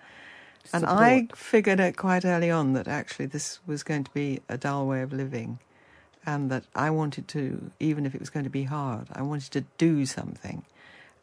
Support. 0.67 0.83
And 0.83 0.87
I 0.87 1.29
figured 1.35 1.81
out 1.81 1.97
quite 1.97 2.25
early 2.25 2.51
on 2.51 2.73
that 2.75 2.89
actually 2.89 3.27
this 3.27 3.61
was 3.67 3.83
going 3.83 4.05
to 4.05 4.11
be 4.11 4.41
a 4.49 4.59
dull 4.59 4.87
way 4.87 5.03
of 5.03 5.13
living, 5.13 5.59
and 6.25 6.51
that 6.51 6.65
I 6.75 6.91
wanted 6.91 7.29
to, 7.29 7.71
even 7.79 8.05
if 8.05 8.15
it 8.15 8.21
was 8.21 8.31
going 8.31 8.45
to 8.45 8.51
be 8.51 8.65
hard, 8.65 9.09
I 9.13 9.23
wanted 9.23 9.53
to 9.53 9.65
do 9.79 10.07
something. 10.07 10.65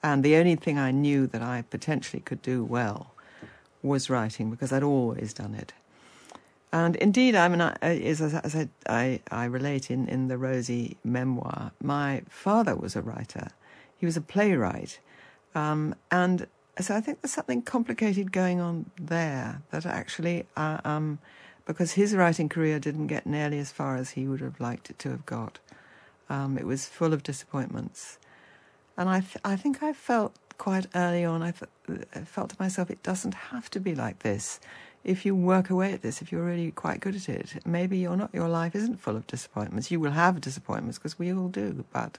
And 0.01 0.23
the 0.23 0.35
only 0.35 0.55
thing 0.55 0.77
I 0.77 0.91
knew 0.91 1.27
that 1.27 1.41
I 1.41 1.63
potentially 1.69 2.21
could 2.21 2.41
do 2.41 2.63
well 2.63 3.13
was 3.81 4.09
writing 4.09 4.49
because 4.49 4.71
I'd 4.71 4.83
always 4.83 5.33
done 5.33 5.53
it. 5.53 5.73
And 6.71 6.95
indeed, 6.95 7.35
I 7.35 7.47
mean, 7.49 7.61
I, 7.61 7.75
as, 7.81 8.19
as 8.19 8.55
I, 8.55 8.67
I, 8.87 9.21
I, 9.29 9.45
relate 9.45 9.91
in, 9.91 10.07
in 10.07 10.27
the 10.27 10.39
Rosie 10.39 10.97
memoir, 11.03 11.71
my 11.81 12.23
father 12.29 12.75
was 12.75 12.95
a 12.95 13.01
writer. 13.01 13.49
He 13.95 14.07
was 14.07 14.17
a 14.17 14.21
playwright. 14.21 14.99
Um, 15.53 15.93
and 16.09 16.47
so 16.79 16.95
I 16.95 17.01
think 17.01 17.21
there's 17.21 17.33
something 17.33 17.61
complicated 17.61 18.31
going 18.31 18.59
on 18.59 18.89
there 18.99 19.61
that 19.71 19.85
actually, 19.85 20.45
uh, 20.57 20.79
um, 20.83 21.19
because 21.65 21.93
his 21.93 22.15
writing 22.15 22.49
career 22.49 22.79
didn't 22.79 23.07
get 23.07 23.25
nearly 23.25 23.59
as 23.59 23.71
far 23.71 23.95
as 23.95 24.11
he 24.11 24.27
would 24.27 24.41
have 24.41 24.59
liked 24.59 24.89
it 24.89 24.99
to 24.99 25.09
have 25.09 25.25
got. 25.25 25.59
Um, 26.29 26.57
it 26.57 26.65
was 26.65 26.87
full 26.87 27.13
of 27.13 27.23
disappointments. 27.23 28.17
And 28.97 29.09
I, 29.09 29.19
th- 29.19 29.37
I 29.43 29.55
think 29.55 29.83
I 29.83 29.93
felt 29.93 30.35
quite 30.57 30.87
early 30.95 31.23
on, 31.25 31.41
I, 31.41 31.51
th- 31.51 32.05
I 32.15 32.19
felt 32.19 32.49
to 32.51 32.55
myself, 32.59 32.89
it 32.89 33.03
doesn't 33.03 33.33
have 33.33 33.69
to 33.71 33.79
be 33.79 33.95
like 33.95 34.19
this 34.19 34.59
if 35.03 35.25
you 35.25 35.35
work 35.35 35.69
away 35.69 35.91
at 35.93 36.01
this, 36.01 36.21
if 36.21 36.31
you're 36.31 36.43
really 36.43 36.71
quite 36.71 36.99
good 37.01 37.15
at 37.15 37.27
it, 37.27 37.55
maybe 37.65 37.97
you're 37.97 38.15
not. 38.15 38.29
Your 38.33 38.47
life 38.47 38.73
isn't 38.75 38.99
full 38.99 39.15
of 39.15 39.27
disappointments. 39.27 39.91
You 39.91 39.99
will 39.99 40.11
have 40.11 40.39
disappointments 40.39 40.97
because 40.97 41.19
we 41.19 41.33
all 41.33 41.49
do, 41.49 41.83
but 41.91 42.17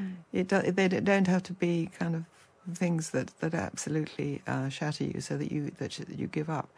mm. 0.00 0.14
it 0.32 0.48
they 0.48 0.88
don't 0.88 1.26
have 1.26 1.42
to 1.44 1.52
be 1.52 1.88
kind 1.98 2.14
of 2.14 2.24
things 2.74 3.10
that 3.10 3.38
that 3.40 3.54
absolutely 3.54 4.42
uh, 4.46 4.68
shatter 4.68 5.04
you, 5.04 5.20
so 5.20 5.36
that 5.36 5.52
you 5.52 5.70
that 5.78 5.98
you 6.08 6.26
give 6.26 6.50
up. 6.50 6.68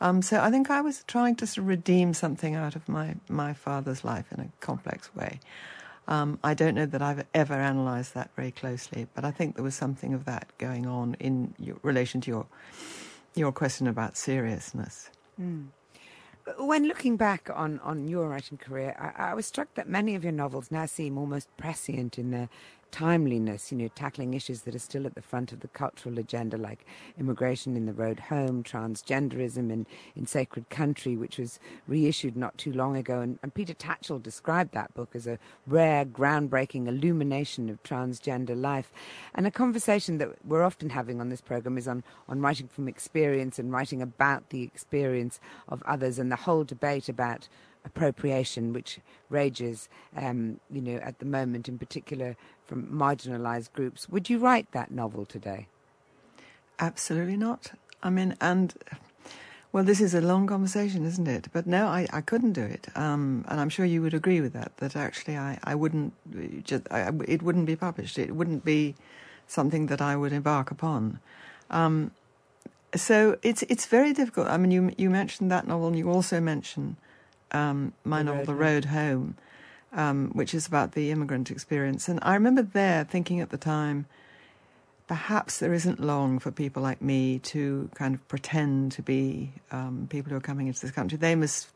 Um, 0.00 0.22
so 0.22 0.40
I 0.40 0.50
think 0.50 0.70
I 0.70 0.80
was 0.80 1.04
trying 1.06 1.36
to 1.36 1.46
sort 1.46 1.58
of 1.58 1.68
redeem 1.68 2.14
something 2.14 2.54
out 2.54 2.76
of 2.76 2.88
my 2.88 3.16
my 3.28 3.52
father's 3.52 4.04
life 4.04 4.26
in 4.32 4.40
a 4.40 4.48
complex 4.60 5.14
way. 5.14 5.40
Um, 6.08 6.38
I 6.42 6.54
don't 6.54 6.74
know 6.74 6.86
that 6.86 7.02
I've 7.02 7.24
ever 7.34 7.54
analysed 7.54 8.14
that 8.14 8.30
very 8.34 8.50
closely, 8.50 9.06
but 9.14 9.24
I 9.24 9.30
think 9.30 9.54
there 9.54 9.64
was 9.64 9.74
something 9.76 10.12
of 10.12 10.24
that 10.24 10.48
going 10.58 10.86
on 10.86 11.14
in 11.20 11.54
your, 11.58 11.76
relation 11.82 12.20
to 12.22 12.30
your 12.30 12.46
your 13.34 13.52
question 13.52 13.86
about 13.86 14.16
seriousness. 14.16 15.10
Mm. 15.40 15.68
When 16.58 16.88
looking 16.88 17.16
back 17.16 17.48
on, 17.54 17.78
on 17.80 18.08
your 18.08 18.28
writing 18.28 18.58
career, 18.58 18.96
I, 18.98 19.30
I, 19.30 19.34
was 19.34 19.46
struck 19.46 19.74
that 19.74 19.88
many 19.88 20.16
of 20.16 20.24
your 20.24 20.32
novels 20.32 20.70
now 20.70 20.86
seem 20.86 21.16
almost 21.16 21.54
prescient 21.56 22.18
in 22.18 22.32
their 22.32 22.48
timeliness, 22.90 23.72
you 23.72 23.78
know, 23.78 23.88
tackling 23.94 24.34
issues 24.34 24.62
that 24.62 24.74
are 24.74 24.80
still 24.80 25.06
at 25.06 25.14
the 25.14 25.22
front 25.22 25.52
of 25.52 25.60
the 25.60 25.68
cultural 25.68 26.18
agenda, 26.18 26.56
like 26.56 26.84
immigration 27.18 27.76
in 27.76 27.86
the 27.86 27.92
road 27.92 28.20
home, 28.20 28.62
transgenderism 28.62 29.70
in, 29.70 29.86
in 30.16 30.26
Sacred 30.26 30.68
Country, 30.70 31.16
which 31.16 31.38
was 31.38 31.58
reissued 31.86 32.36
not 32.36 32.56
too 32.58 32.72
long 32.72 32.96
ago. 32.96 33.20
And, 33.20 33.38
and 33.42 33.54
Peter 33.54 33.74
Tatchell 33.74 34.22
described 34.22 34.72
that 34.72 34.94
book 34.94 35.10
as 35.14 35.26
a 35.26 35.38
rare, 35.66 36.04
groundbreaking 36.04 36.86
illumination 36.86 37.68
of 37.68 37.82
transgender 37.82 38.60
life. 38.60 38.92
And 39.34 39.46
a 39.46 39.50
conversation 39.50 40.18
that 40.18 40.44
we're 40.44 40.62
often 40.64 40.90
having 40.90 41.20
on 41.20 41.28
this 41.28 41.40
program 41.40 41.78
is 41.78 41.88
on, 41.88 42.02
on 42.28 42.40
writing 42.40 42.68
from 42.68 42.88
experience 42.88 43.58
and 43.58 43.72
writing 43.72 44.02
about 44.02 44.50
the 44.50 44.62
experience 44.62 45.40
of 45.68 45.82
others 45.84 46.18
and 46.18 46.30
the 46.30 46.36
whole 46.36 46.64
debate 46.64 47.08
about 47.08 47.48
appropriation, 47.84 48.72
which 48.72 48.98
rages, 49.28 49.88
um, 50.16 50.60
you 50.70 50.80
know, 50.80 50.96
at 50.98 51.18
the 51.18 51.24
moment, 51.24 51.68
in 51.68 51.78
particular 51.78 52.36
from 52.66 52.86
marginalised 52.86 53.72
groups. 53.72 54.08
Would 54.08 54.30
you 54.30 54.38
write 54.38 54.70
that 54.72 54.90
novel 54.90 55.24
today? 55.24 55.66
Absolutely 56.78 57.36
not. 57.36 57.72
I 58.02 58.10
mean, 58.10 58.36
and 58.40 58.74
well, 59.72 59.84
this 59.84 60.00
is 60.00 60.14
a 60.14 60.20
long 60.20 60.46
conversation, 60.46 61.04
isn't 61.04 61.28
it? 61.28 61.48
But 61.52 61.66
no, 61.66 61.86
I, 61.86 62.06
I 62.12 62.20
couldn't 62.22 62.52
do 62.52 62.62
it, 62.62 62.88
um, 62.96 63.44
and 63.48 63.60
I'm 63.60 63.68
sure 63.68 63.84
you 63.84 64.02
would 64.02 64.14
agree 64.14 64.40
with 64.40 64.52
that. 64.54 64.76
That 64.78 64.96
actually, 64.96 65.36
I, 65.36 65.58
I 65.62 65.74
wouldn't 65.74 66.12
just 66.64 66.90
I, 66.90 67.10
it 67.28 67.42
wouldn't 67.42 67.66
be 67.66 67.76
published. 67.76 68.18
It 68.18 68.34
wouldn't 68.34 68.64
be 68.64 68.96
something 69.46 69.86
that 69.86 70.00
I 70.00 70.16
would 70.16 70.32
embark 70.32 70.70
upon. 70.70 71.20
Um, 71.70 72.10
so 72.96 73.38
it's 73.42 73.62
it's 73.62 73.86
very 73.86 74.12
difficult. 74.12 74.48
I 74.48 74.56
mean, 74.56 74.70
you 74.70 74.92
you 74.96 75.08
mentioned 75.08 75.52
that 75.52 75.68
novel, 75.68 75.88
and 75.88 75.98
you 75.98 76.10
also 76.10 76.40
mentioned 76.40 76.96
um, 77.52 77.92
my 78.04 78.22
novel, 78.22 78.44
The 78.44 78.54
Road 78.54 78.86
Home, 78.86 79.36
um, 79.92 80.30
which 80.32 80.54
is 80.54 80.66
about 80.66 80.92
the 80.92 81.10
immigrant 81.10 81.50
experience. 81.50 82.08
And 82.08 82.18
I 82.22 82.34
remember 82.34 82.62
there 82.62 83.04
thinking 83.04 83.40
at 83.40 83.50
the 83.50 83.58
time, 83.58 84.06
perhaps 85.06 85.58
there 85.58 85.74
isn't 85.74 85.98
long 85.98 86.38
for 86.38 86.50
people 86.50 86.82
like 86.82 87.02
me 87.02 87.40
to 87.40 87.90
kind 87.94 88.14
of 88.14 88.26
pretend 88.28 88.92
to 88.92 89.02
be 89.02 89.52
um, 89.72 90.06
people 90.08 90.30
who 90.30 90.36
are 90.36 90.40
coming 90.40 90.68
into 90.68 90.80
this 90.80 90.92
country. 90.92 91.18
They 91.18 91.34
must 91.34 91.68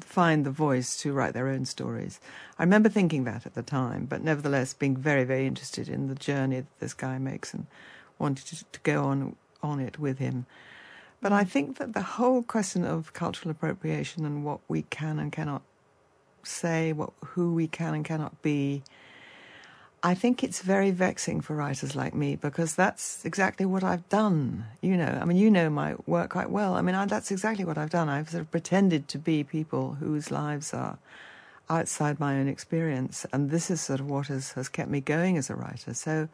find 0.00 0.46
the 0.46 0.50
voice 0.50 0.96
to 0.98 1.12
write 1.12 1.34
their 1.34 1.48
own 1.48 1.64
stories. 1.64 2.20
I 2.58 2.62
remember 2.62 2.88
thinking 2.88 3.24
that 3.24 3.44
at 3.44 3.54
the 3.54 3.62
time, 3.62 4.06
but 4.06 4.22
nevertheless 4.22 4.72
being 4.72 4.96
very, 4.96 5.24
very 5.24 5.46
interested 5.46 5.88
in 5.88 6.08
the 6.08 6.14
journey 6.14 6.60
that 6.60 6.80
this 6.80 6.94
guy 6.94 7.18
makes 7.18 7.52
and 7.52 7.66
wanted 8.18 8.46
to, 8.46 8.64
to 8.64 8.80
go 8.80 9.04
on 9.04 9.36
on 9.62 9.78
it 9.78 9.98
with 9.98 10.18
him. 10.18 10.46
But 11.22 11.32
I 11.32 11.44
think 11.44 11.78
that 11.78 11.94
the 11.94 12.02
whole 12.02 12.42
question 12.42 12.84
of 12.84 13.12
cultural 13.12 13.52
appropriation 13.52 14.26
and 14.26 14.44
what 14.44 14.58
we 14.68 14.82
can 14.82 15.20
and 15.20 15.30
cannot 15.30 15.62
say, 16.42 16.92
what 16.92 17.12
who 17.24 17.54
we 17.54 17.68
can 17.68 17.94
and 17.94 18.04
cannot 18.04 18.42
be, 18.42 18.82
I 20.02 20.14
think 20.14 20.42
it's 20.42 20.62
very 20.62 20.90
vexing 20.90 21.40
for 21.42 21.54
writers 21.54 21.94
like 21.94 22.12
me 22.12 22.34
because 22.34 22.74
that's 22.74 23.24
exactly 23.24 23.64
what 23.64 23.84
I've 23.84 24.08
done. 24.08 24.64
You 24.80 24.96
know, 24.96 25.16
I 25.22 25.24
mean, 25.24 25.36
you 25.36 25.48
know 25.48 25.70
my 25.70 25.94
work 26.06 26.30
quite 26.30 26.50
well. 26.50 26.74
I 26.74 26.82
mean, 26.82 26.96
I, 26.96 27.06
that's 27.06 27.30
exactly 27.30 27.64
what 27.64 27.78
I've 27.78 27.90
done. 27.90 28.08
I've 28.08 28.30
sort 28.30 28.40
of 28.40 28.50
pretended 28.50 29.06
to 29.08 29.18
be 29.18 29.44
people 29.44 29.94
whose 30.00 30.32
lives 30.32 30.74
are 30.74 30.98
outside 31.70 32.18
my 32.18 32.36
own 32.40 32.48
experience, 32.48 33.24
and 33.32 33.50
this 33.50 33.70
is 33.70 33.80
sort 33.80 34.00
of 34.00 34.10
what 34.10 34.26
has, 34.26 34.52
has 34.52 34.68
kept 34.68 34.90
me 34.90 35.00
going 35.00 35.38
as 35.38 35.48
a 35.48 35.54
writer. 35.54 35.94
So 35.94 36.28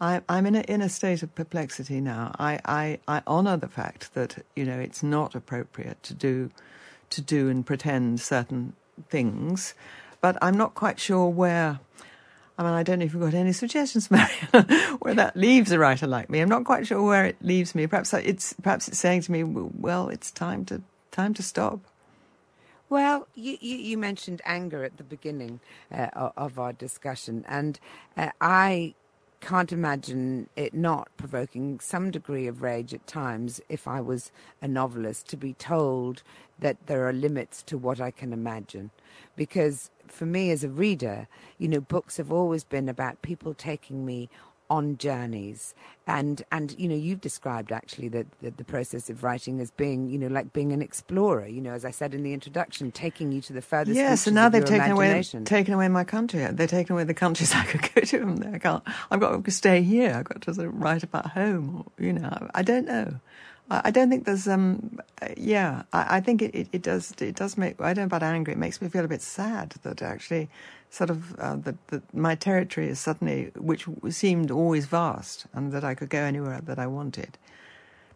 I, 0.00 0.22
I'm 0.28 0.46
in 0.46 0.56
a, 0.56 0.60
in 0.60 0.80
a 0.80 0.88
state 0.88 1.22
of 1.22 1.34
perplexity 1.34 2.00
now. 2.00 2.34
I, 2.38 2.58
I, 2.64 2.98
I 3.06 3.22
honour 3.26 3.58
the 3.58 3.68
fact 3.68 4.14
that 4.14 4.44
you 4.56 4.64
know 4.64 4.78
it's 4.78 5.02
not 5.02 5.34
appropriate 5.34 6.02
to 6.04 6.14
do 6.14 6.50
to 7.10 7.20
do 7.20 7.48
and 7.48 7.66
pretend 7.66 8.20
certain 8.20 8.72
things, 9.08 9.74
but 10.20 10.38
I'm 10.40 10.56
not 10.56 10.74
quite 10.74 10.98
sure 10.98 11.28
where. 11.28 11.80
I 12.56 12.62
mean, 12.62 12.72
I 12.72 12.82
don't 12.82 12.98
know 12.98 13.06
if 13.06 13.14
you've 13.14 13.22
got 13.22 13.32
any 13.32 13.52
suggestions, 13.52 14.10
Mariella, 14.12 14.98
where 15.00 15.14
that 15.14 15.34
leaves 15.34 15.72
a 15.72 15.78
writer 15.78 16.06
like 16.06 16.28
me. 16.28 16.40
I'm 16.40 16.48
not 16.48 16.64
quite 16.64 16.86
sure 16.86 17.02
where 17.02 17.24
it 17.24 17.36
leaves 17.40 17.74
me. 17.74 17.86
Perhaps 17.86 18.12
it's 18.14 18.52
perhaps 18.54 18.88
it's 18.88 18.98
saying 18.98 19.22
to 19.22 19.32
me, 19.32 19.44
"Well, 19.44 20.08
it's 20.08 20.30
time 20.30 20.64
to 20.66 20.82
time 21.10 21.34
to 21.34 21.42
stop." 21.42 21.80
Well, 22.88 23.28
you, 23.36 23.56
you, 23.60 23.76
you 23.76 23.96
mentioned 23.98 24.42
anger 24.44 24.82
at 24.82 24.96
the 24.96 25.04
beginning 25.04 25.60
uh, 25.92 26.08
of 26.36 26.58
our 26.58 26.72
discussion, 26.72 27.44
and 27.48 27.78
uh, 28.16 28.30
I 28.40 28.94
can't 29.40 29.72
imagine 29.72 30.48
it 30.54 30.74
not 30.74 31.08
provoking 31.16 31.80
some 31.80 32.10
degree 32.10 32.46
of 32.46 32.62
rage 32.62 32.92
at 32.92 33.06
times 33.06 33.60
if 33.68 33.88
I 33.88 34.00
was 34.00 34.30
a 34.60 34.68
novelist 34.68 35.26
to 35.28 35.36
be 35.36 35.54
told 35.54 36.22
that 36.58 36.76
there 36.86 37.08
are 37.08 37.12
limits 37.12 37.62
to 37.64 37.78
what 37.78 38.00
I 38.00 38.10
can 38.10 38.32
imagine. 38.32 38.90
Because 39.36 39.90
for 40.06 40.26
me 40.26 40.50
as 40.50 40.62
a 40.62 40.68
reader, 40.68 41.26
you 41.58 41.68
know, 41.68 41.80
books 41.80 42.18
have 42.18 42.30
always 42.30 42.64
been 42.64 42.88
about 42.88 43.22
people 43.22 43.54
taking 43.54 44.04
me 44.04 44.28
on 44.70 44.96
journeys. 44.96 45.74
And 46.06 46.42
and 46.50 46.74
you 46.78 46.88
know 46.88 46.96
you've 46.96 47.20
described 47.20 47.70
actually 47.70 48.08
the, 48.08 48.26
the, 48.40 48.50
the 48.50 48.64
process 48.64 49.10
of 49.10 49.22
writing 49.22 49.60
as 49.60 49.70
being 49.70 50.08
you 50.08 50.18
know 50.18 50.26
like 50.26 50.52
being 50.52 50.72
an 50.72 50.82
explorer 50.82 51.46
you 51.46 51.60
know 51.60 51.72
as 51.72 51.84
i 51.84 51.92
said 51.92 52.14
in 52.14 52.24
the 52.24 52.32
introduction 52.32 52.90
taking 52.90 53.30
you 53.30 53.40
to 53.42 53.52
the 53.52 53.62
furthest 53.62 53.94
yes 53.94 54.26
and 54.26 54.34
now 54.34 54.48
they've 54.48 54.64
taken 54.64 54.90
away 54.90 55.22
taken 55.44 55.72
away 55.72 55.86
my 55.86 56.02
country. 56.02 56.44
They're 56.50 56.66
taking 56.66 56.94
away 56.94 57.04
the 57.04 57.14
countries 57.14 57.54
i 57.54 57.64
could 57.64 57.88
go 57.94 58.00
to 58.00 58.18
them 58.18 58.42
i 58.52 58.58
can't 58.58 58.82
i've 59.12 59.20
got 59.20 59.44
to 59.44 59.50
stay 59.52 59.82
here. 59.82 60.14
I've 60.16 60.24
got 60.24 60.40
to 60.42 60.54
sort 60.54 60.66
of 60.66 60.80
write 60.80 61.04
about 61.04 61.30
home 61.30 61.84
or, 61.86 62.04
you 62.04 62.12
know 62.12 62.48
i 62.54 62.62
don't 62.62 62.86
know. 62.86 63.20
I 63.70 63.92
don't 63.92 64.10
think 64.10 64.24
there's 64.24 64.48
um 64.48 64.98
yeah 65.36 65.82
I, 65.92 66.16
I 66.16 66.20
think 66.20 66.42
it, 66.42 66.52
it, 66.56 66.68
it, 66.72 66.82
does 66.82 67.14
it 67.20 67.36
does 67.36 67.56
make 67.56 67.80
I 67.80 67.94
don't 67.94 68.02
know 68.02 68.16
about 68.16 68.24
anger. 68.24 68.50
It 68.50 68.58
makes 68.58 68.82
me 68.82 68.88
feel 68.88 69.04
a 69.04 69.08
bit 69.08 69.22
sad 69.22 69.74
that 69.82 70.02
actually 70.02 70.48
sort 70.90 71.08
of 71.08 71.38
uh, 71.38 71.56
that, 71.56 71.86
that 71.88 72.14
my 72.14 72.34
territory 72.34 72.88
is 72.88 72.98
suddenly 72.98 73.52
which 73.56 73.86
seemed 74.10 74.50
always 74.50 74.86
vast 74.86 75.46
and 75.54 75.72
that 75.72 75.84
I 75.84 75.94
could 75.94 76.10
go 76.10 76.20
anywhere 76.20 76.60
that 76.64 76.78
I 76.78 76.86
wanted 76.86 77.38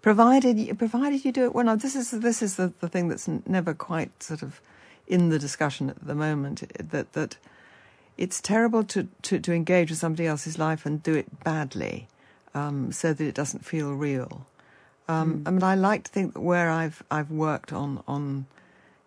provided 0.02 0.78
provided 0.78 1.24
you 1.24 1.32
do 1.32 1.44
it 1.44 1.54
well 1.54 1.64
now 1.64 1.76
this 1.76 1.94
is 1.94 2.10
this 2.10 2.42
is 2.42 2.56
the, 2.56 2.72
the 2.80 2.88
thing 2.88 3.08
that's 3.08 3.28
never 3.46 3.72
quite 3.72 4.22
sort 4.22 4.42
of 4.42 4.60
in 5.06 5.28
the 5.28 5.38
discussion 5.38 5.88
at 5.88 6.04
the 6.04 6.14
moment 6.14 6.64
that 6.90 7.12
that 7.12 7.36
it's 8.16 8.40
terrible 8.40 8.84
to, 8.84 9.08
to, 9.22 9.40
to 9.40 9.52
engage 9.52 9.90
with 9.90 9.98
somebody 9.98 10.24
else's 10.24 10.56
life 10.56 10.86
and 10.86 11.02
do 11.02 11.14
it 11.14 11.42
badly 11.42 12.06
um, 12.54 12.92
so 12.92 13.12
that 13.12 13.24
it 13.24 13.34
doesn't 13.34 13.64
feel 13.64 13.92
real 13.92 14.46
um, 15.08 15.40
mm. 15.40 15.48
I 15.48 15.50
mean, 15.50 15.62
I 15.62 15.74
like 15.74 16.04
to 16.04 16.10
think 16.10 16.34
that 16.34 16.40
where 16.40 16.70
I've 16.70 17.02
I've 17.10 17.30
worked 17.30 17.72
on 17.72 18.02
on 18.08 18.46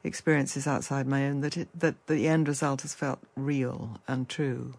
experiences 0.08 0.66
outside 0.66 1.06
my 1.06 1.28
own, 1.28 1.42
that 1.42 1.58
it, 1.58 1.68
that 1.80 2.08
the 2.08 2.28
end 2.28 2.48
result 2.48 2.82
has 2.82 2.96
felt 2.96 3.20
real 3.36 4.00
and 4.08 4.28
true. 4.28 4.74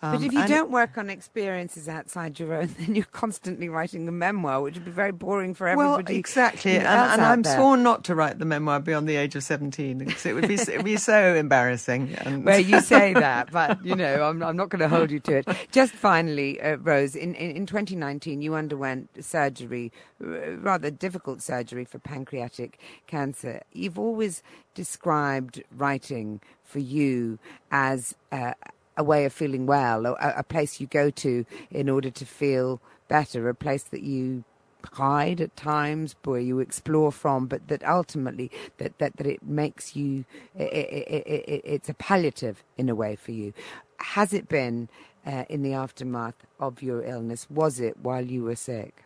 Um, 0.00 0.12
but 0.12 0.22
if 0.22 0.32
you 0.32 0.46
don't 0.46 0.70
work 0.70 0.96
on 0.96 1.10
experiences 1.10 1.88
outside 1.88 2.38
your 2.38 2.54
own, 2.54 2.68
then 2.78 2.94
you're 2.94 3.04
constantly 3.06 3.68
writing 3.68 4.06
a 4.06 4.12
memoir, 4.12 4.62
which 4.62 4.74
would 4.74 4.84
be 4.84 4.90
very 4.92 5.10
boring 5.10 5.54
for 5.54 5.66
everybody. 5.66 6.12
Well, 6.12 6.18
exactly, 6.18 6.76
and, 6.76 6.86
and 6.86 7.20
I'm 7.20 7.42
there. 7.42 7.56
sworn 7.56 7.82
not 7.82 8.04
to 8.04 8.14
write 8.14 8.38
the 8.38 8.44
memoir 8.44 8.78
beyond 8.78 9.08
the 9.08 9.16
age 9.16 9.34
of 9.34 9.42
seventeen 9.42 9.98
because 9.98 10.24
it 10.24 10.34
would 10.34 10.46
be 10.46 10.54
it 10.54 10.76
would 10.76 10.84
be 10.84 10.96
so 10.96 11.34
embarrassing. 11.34 12.14
And 12.18 12.44
well, 12.44 12.60
you 12.60 12.80
say 12.80 13.12
that, 13.14 13.50
but 13.50 13.84
you 13.84 13.96
know, 13.96 14.22
I'm 14.22 14.42
I'm 14.42 14.56
not 14.56 14.68
going 14.68 14.80
to 14.80 14.88
hold 14.88 15.10
you 15.10 15.18
to 15.20 15.38
it. 15.38 15.48
Just 15.72 15.92
finally, 15.92 16.60
uh, 16.60 16.76
Rose, 16.76 17.16
in, 17.16 17.34
in, 17.34 17.50
in 17.56 17.66
2019, 17.66 18.40
you 18.40 18.54
underwent 18.54 19.24
surgery, 19.24 19.92
rather 20.20 20.90
difficult 20.90 21.42
surgery 21.42 21.84
for 21.84 21.98
pancreatic 21.98 22.78
cancer. 23.08 23.62
You've 23.72 23.98
always 23.98 24.42
described 24.74 25.62
writing 25.76 26.40
for 26.62 26.78
you 26.78 27.40
as. 27.72 28.14
Uh, 28.30 28.52
a 28.98 29.04
way 29.04 29.24
of 29.24 29.32
feeling 29.32 29.64
well, 29.64 30.04
a, 30.04 30.34
a 30.38 30.42
place 30.42 30.80
you 30.80 30.86
go 30.86 31.08
to 31.08 31.46
in 31.70 31.88
order 31.88 32.10
to 32.10 32.26
feel 32.26 32.82
better, 33.08 33.48
a 33.48 33.54
place 33.54 33.84
that 33.84 34.02
you 34.02 34.44
hide 34.92 35.40
at 35.40 35.56
times 35.56 36.14
where 36.24 36.40
you 36.40 36.60
explore 36.60 37.10
from 37.10 37.46
but 37.46 37.66
that 37.68 37.86
ultimately 37.86 38.50
that 38.78 38.96
that, 38.98 39.16
that 39.16 39.26
it 39.26 39.42
makes 39.42 39.96
you 39.96 40.24
it, 40.56 40.72
it, 40.72 41.26
it, 41.26 41.62
it's 41.64 41.88
a 41.88 41.94
palliative 41.94 42.62
in 42.76 42.88
a 42.88 42.94
way 42.94 43.16
for 43.16 43.32
you. 43.32 43.52
Has 43.98 44.32
it 44.32 44.48
been 44.48 44.88
uh, 45.26 45.44
in 45.48 45.62
the 45.62 45.72
aftermath 45.74 46.46
of 46.60 46.82
your 46.82 47.02
illness 47.02 47.46
was 47.50 47.80
it 47.80 47.98
while 47.98 48.24
you 48.24 48.44
were 48.44 48.56
sick? 48.56 49.04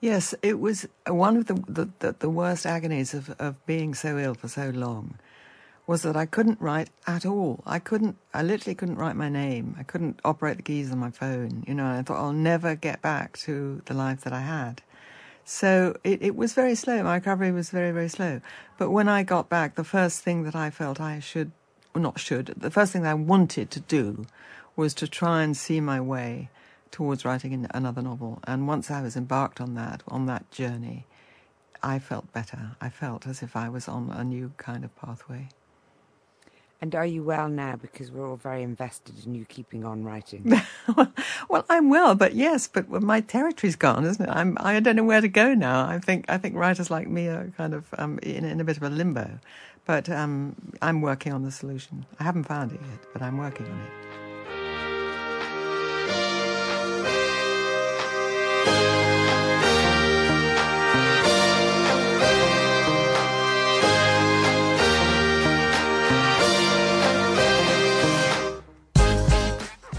Yes 0.00 0.34
it 0.42 0.60
was 0.60 0.86
one 1.06 1.36
of 1.36 1.46
the 1.46 1.54
the, 1.66 1.88
the, 2.00 2.16
the 2.18 2.30
worst 2.30 2.66
agonies 2.66 3.14
of, 3.14 3.30
of 3.38 3.64
being 3.66 3.94
so 3.94 4.18
ill 4.18 4.34
for 4.34 4.48
so 4.48 4.70
long 4.70 5.18
was 5.88 6.02
that 6.02 6.16
I 6.16 6.26
couldn't 6.26 6.60
write 6.60 6.90
at 7.06 7.24
all. 7.24 7.62
I 7.66 7.78
couldn't, 7.78 8.18
I 8.34 8.42
literally 8.42 8.74
couldn't 8.74 8.96
write 8.96 9.16
my 9.16 9.30
name. 9.30 9.74
I 9.78 9.82
couldn't 9.82 10.20
operate 10.22 10.58
the 10.58 10.62
keys 10.62 10.92
on 10.92 10.98
my 10.98 11.10
phone, 11.10 11.64
you 11.66 11.74
know, 11.74 11.86
I 11.86 12.02
thought 12.02 12.18
I'll 12.18 12.32
never 12.34 12.74
get 12.74 13.00
back 13.00 13.38
to 13.38 13.80
the 13.86 13.94
life 13.94 14.20
that 14.20 14.34
I 14.34 14.42
had. 14.42 14.82
So 15.46 15.96
it, 16.04 16.20
it 16.20 16.36
was 16.36 16.52
very 16.52 16.74
slow. 16.74 17.02
My 17.02 17.14
recovery 17.14 17.52
was 17.52 17.70
very, 17.70 17.90
very 17.90 18.10
slow. 18.10 18.42
But 18.76 18.90
when 18.90 19.08
I 19.08 19.22
got 19.22 19.48
back, 19.48 19.76
the 19.76 19.82
first 19.82 20.20
thing 20.20 20.42
that 20.42 20.54
I 20.54 20.68
felt 20.68 21.00
I 21.00 21.20
should, 21.20 21.52
well, 21.94 22.02
not 22.02 22.20
should, 22.20 22.52
the 22.54 22.70
first 22.70 22.92
thing 22.92 23.06
I 23.06 23.14
wanted 23.14 23.70
to 23.70 23.80
do 23.80 24.26
was 24.76 24.92
to 24.92 25.08
try 25.08 25.42
and 25.42 25.56
see 25.56 25.80
my 25.80 26.02
way 26.02 26.50
towards 26.90 27.24
writing 27.24 27.66
another 27.72 28.02
novel. 28.02 28.40
And 28.44 28.68
once 28.68 28.90
I 28.90 29.00
was 29.00 29.16
embarked 29.16 29.58
on 29.58 29.74
that, 29.76 30.02
on 30.06 30.26
that 30.26 30.50
journey, 30.50 31.06
I 31.82 31.98
felt 31.98 32.30
better. 32.34 32.72
I 32.78 32.90
felt 32.90 33.26
as 33.26 33.42
if 33.42 33.56
I 33.56 33.70
was 33.70 33.88
on 33.88 34.10
a 34.10 34.22
new 34.22 34.52
kind 34.58 34.84
of 34.84 34.94
pathway. 34.96 35.48
And 36.80 36.94
are 36.94 37.06
you 37.06 37.24
well 37.24 37.48
now? 37.48 37.74
Because 37.74 38.10
we're 38.10 38.28
all 38.28 38.36
very 38.36 38.62
invested 38.62 39.14
in 39.26 39.34
you 39.34 39.44
keeping 39.44 39.84
on 39.84 40.04
writing. 40.04 40.60
well, 41.48 41.64
I'm 41.68 41.88
well, 41.88 42.14
but 42.14 42.34
yes, 42.34 42.68
but 42.68 42.88
my 42.88 43.20
territory's 43.20 43.74
gone, 43.74 44.04
isn't 44.04 44.24
it? 44.24 44.30
I'm, 44.30 44.56
I 44.60 44.78
don't 44.78 44.94
know 44.94 45.04
where 45.04 45.20
to 45.20 45.28
go 45.28 45.54
now. 45.54 45.86
I 45.88 45.98
think 45.98 46.26
I 46.28 46.38
think 46.38 46.54
writers 46.54 46.90
like 46.90 47.08
me 47.08 47.26
are 47.26 47.52
kind 47.56 47.74
of 47.74 47.86
um, 47.98 48.20
in, 48.22 48.44
in, 48.44 48.60
a 48.60 48.64
bit 48.64 48.76
of 48.76 48.84
a 48.84 48.90
limbo. 48.90 49.40
But 49.86 50.08
um, 50.08 50.54
I'm 50.80 51.00
working 51.00 51.32
on 51.32 51.42
the 51.42 51.50
solution. 51.50 52.06
I 52.20 52.24
haven't 52.24 52.44
found 52.44 52.72
it 52.72 52.80
yet, 52.80 53.00
but 53.12 53.22
I'm 53.22 53.38
working 53.38 53.66
on 53.66 53.80
it. 53.80 54.27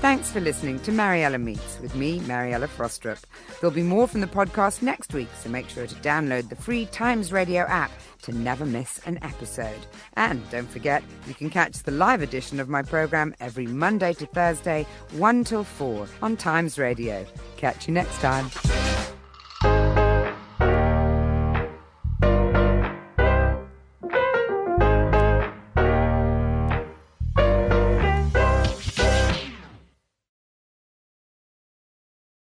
Thanks 0.10 0.32
for 0.32 0.40
listening 0.40 0.80
to 0.80 0.92
Mariella 0.92 1.38
Meets 1.38 1.80
with 1.82 1.94
me, 1.94 2.20
Mariella 2.22 2.68
Frostrup. 2.68 3.22
There'll 3.62 3.76
be 3.76 3.84
more 3.84 4.08
from 4.08 4.22
the 4.22 4.28
podcast 4.28 4.82
next 4.82 5.14
week, 5.14 5.28
so 5.40 5.50
make 5.50 5.70
sure 5.70 5.86
to 5.86 5.96
download 5.98 6.50
the 6.50 6.56
free 6.56 6.88
Times 6.88 7.32
Radio 7.32 7.62
app 7.68 7.92
to 8.24 8.32
never 8.32 8.66
miss 8.66 9.00
an 9.06 9.20
episode. 9.22 9.86
And 10.16 10.42
don't 10.50 10.68
forget, 10.68 11.04
you 11.28 11.36
can 11.36 11.52
catch 11.52 11.84
the 11.84 11.92
live 11.92 12.24
edition 12.24 12.60
of 12.60 12.70
my 12.70 12.82
program 12.82 13.36
every 13.40 13.68
Monday 13.68 14.14
to 14.14 14.26
Thursday, 14.26 14.88
1 15.12 15.44
till 15.44 15.64
4 15.64 16.08
on 16.24 16.36
Times 16.38 16.80
Radio. 16.80 17.24
Catch 17.58 17.88
you 17.88 17.94
next 17.94 18.20
time. 18.20 18.50